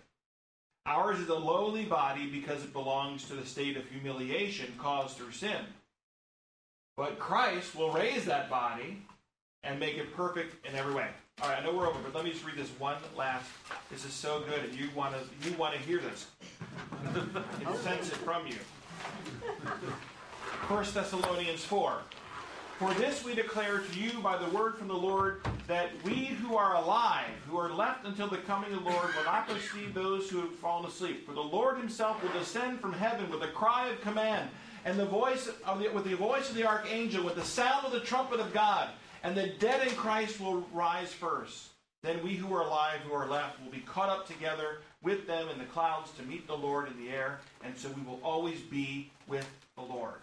[0.87, 5.33] Ours is a lowly body because it belongs to the state of humiliation caused through
[5.33, 5.61] sin.
[6.97, 9.03] But Christ will raise that body
[9.63, 11.09] and make it perfect in every way.
[11.43, 13.49] All right, I know we're over, but let me just read this one last.
[13.91, 16.27] This is so good, and you want to you want to hear this.
[17.15, 18.57] and sense it from you.
[20.69, 21.99] 1 Thessalonians 4.
[22.81, 26.57] For this we declare to you by the word from the Lord that we who
[26.57, 30.31] are alive, who are left until the coming of the Lord, will not perceive those
[30.31, 31.27] who have fallen asleep.
[31.27, 34.49] For the Lord himself will descend from heaven with a cry of command,
[34.87, 37.93] and the voice of the, with the voice of the archangel, with the sound of
[37.93, 38.89] the trumpet of God,
[39.23, 41.69] and the dead in Christ will rise first.
[42.03, 45.51] Then we who are alive, who are left, will be caught up together with them
[45.51, 48.61] in the clouds to meet the Lord in the air, and so we will always
[48.61, 50.23] be with the Lord.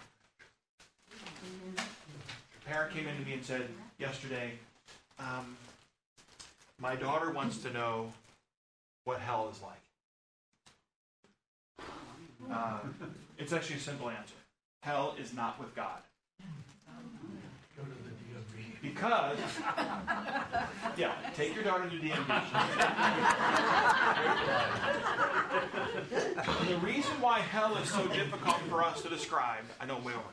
[1.78, 1.82] A
[2.68, 4.52] parent came in to me and said yesterday,
[5.20, 5.56] um,
[6.80, 8.12] my daughter wants to know
[9.06, 9.74] what hell is like.
[12.52, 12.80] Uh,
[13.38, 14.36] it's actually a simple answer.
[14.84, 16.02] Hell is not with God.
[17.78, 18.82] Go to the DMV.
[18.82, 19.38] Because,
[20.98, 22.44] yeah, take your daughter to the DMV.
[26.68, 30.24] The reason why hell is so difficult for us to describe, I know way over,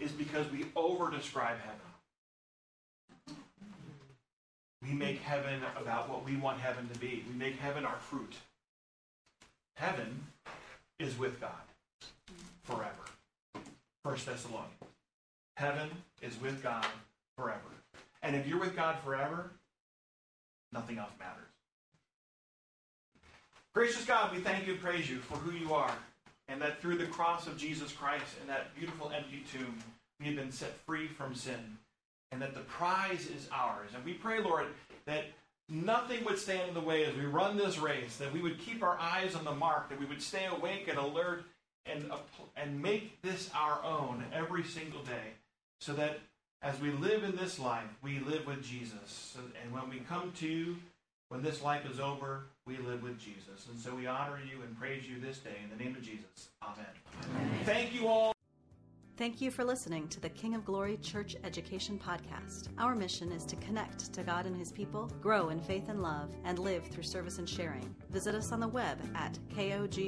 [0.00, 3.36] is because we over describe heaven.
[4.82, 7.22] We make heaven about what we want heaven to be.
[7.28, 8.34] We make heaven our fruit.
[9.74, 10.26] Heaven
[10.98, 11.50] is with God
[12.64, 13.64] forever.
[14.02, 14.72] First Thessalonians.
[15.56, 15.90] Heaven
[16.22, 16.86] is with God
[17.36, 17.60] forever.
[18.22, 19.50] And if you're with God forever,
[20.72, 21.36] nothing else matters.
[23.74, 25.92] Gracious God, we thank you and praise you for who you are,
[26.50, 29.78] and that through the cross of Jesus Christ and that beautiful empty tomb,
[30.18, 31.78] we have been set free from sin,
[32.32, 33.90] and that the prize is ours.
[33.94, 34.66] And we pray, Lord,
[35.06, 35.24] that
[35.68, 38.82] nothing would stand in the way as we run this race, that we would keep
[38.82, 41.44] our eyes on the mark, that we would stay awake and alert
[41.86, 42.10] and,
[42.56, 45.34] and make this our own every single day,
[45.80, 46.18] so that
[46.62, 49.36] as we live in this life, we live with Jesus.
[49.62, 50.76] And when we come to,
[51.30, 53.68] when this life is over, we live with Jesus.
[53.70, 56.50] And so we honor you and praise you this day in the name of Jesus.
[56.62, 56.84] Amen.
[57.24, 57.50] Amen.
[57.64, 58.34] Thank you all.
[59.16, 62.68] Thank you for listening to the King of Glory Church Education Podcast.
[62.78, 66.34] Our mission is to connect to God and His people, grow in faith and love,
[66.44, 67.94] and live through service and sharing.
[68.10, 70.00] Visit us on the web at kogva.org.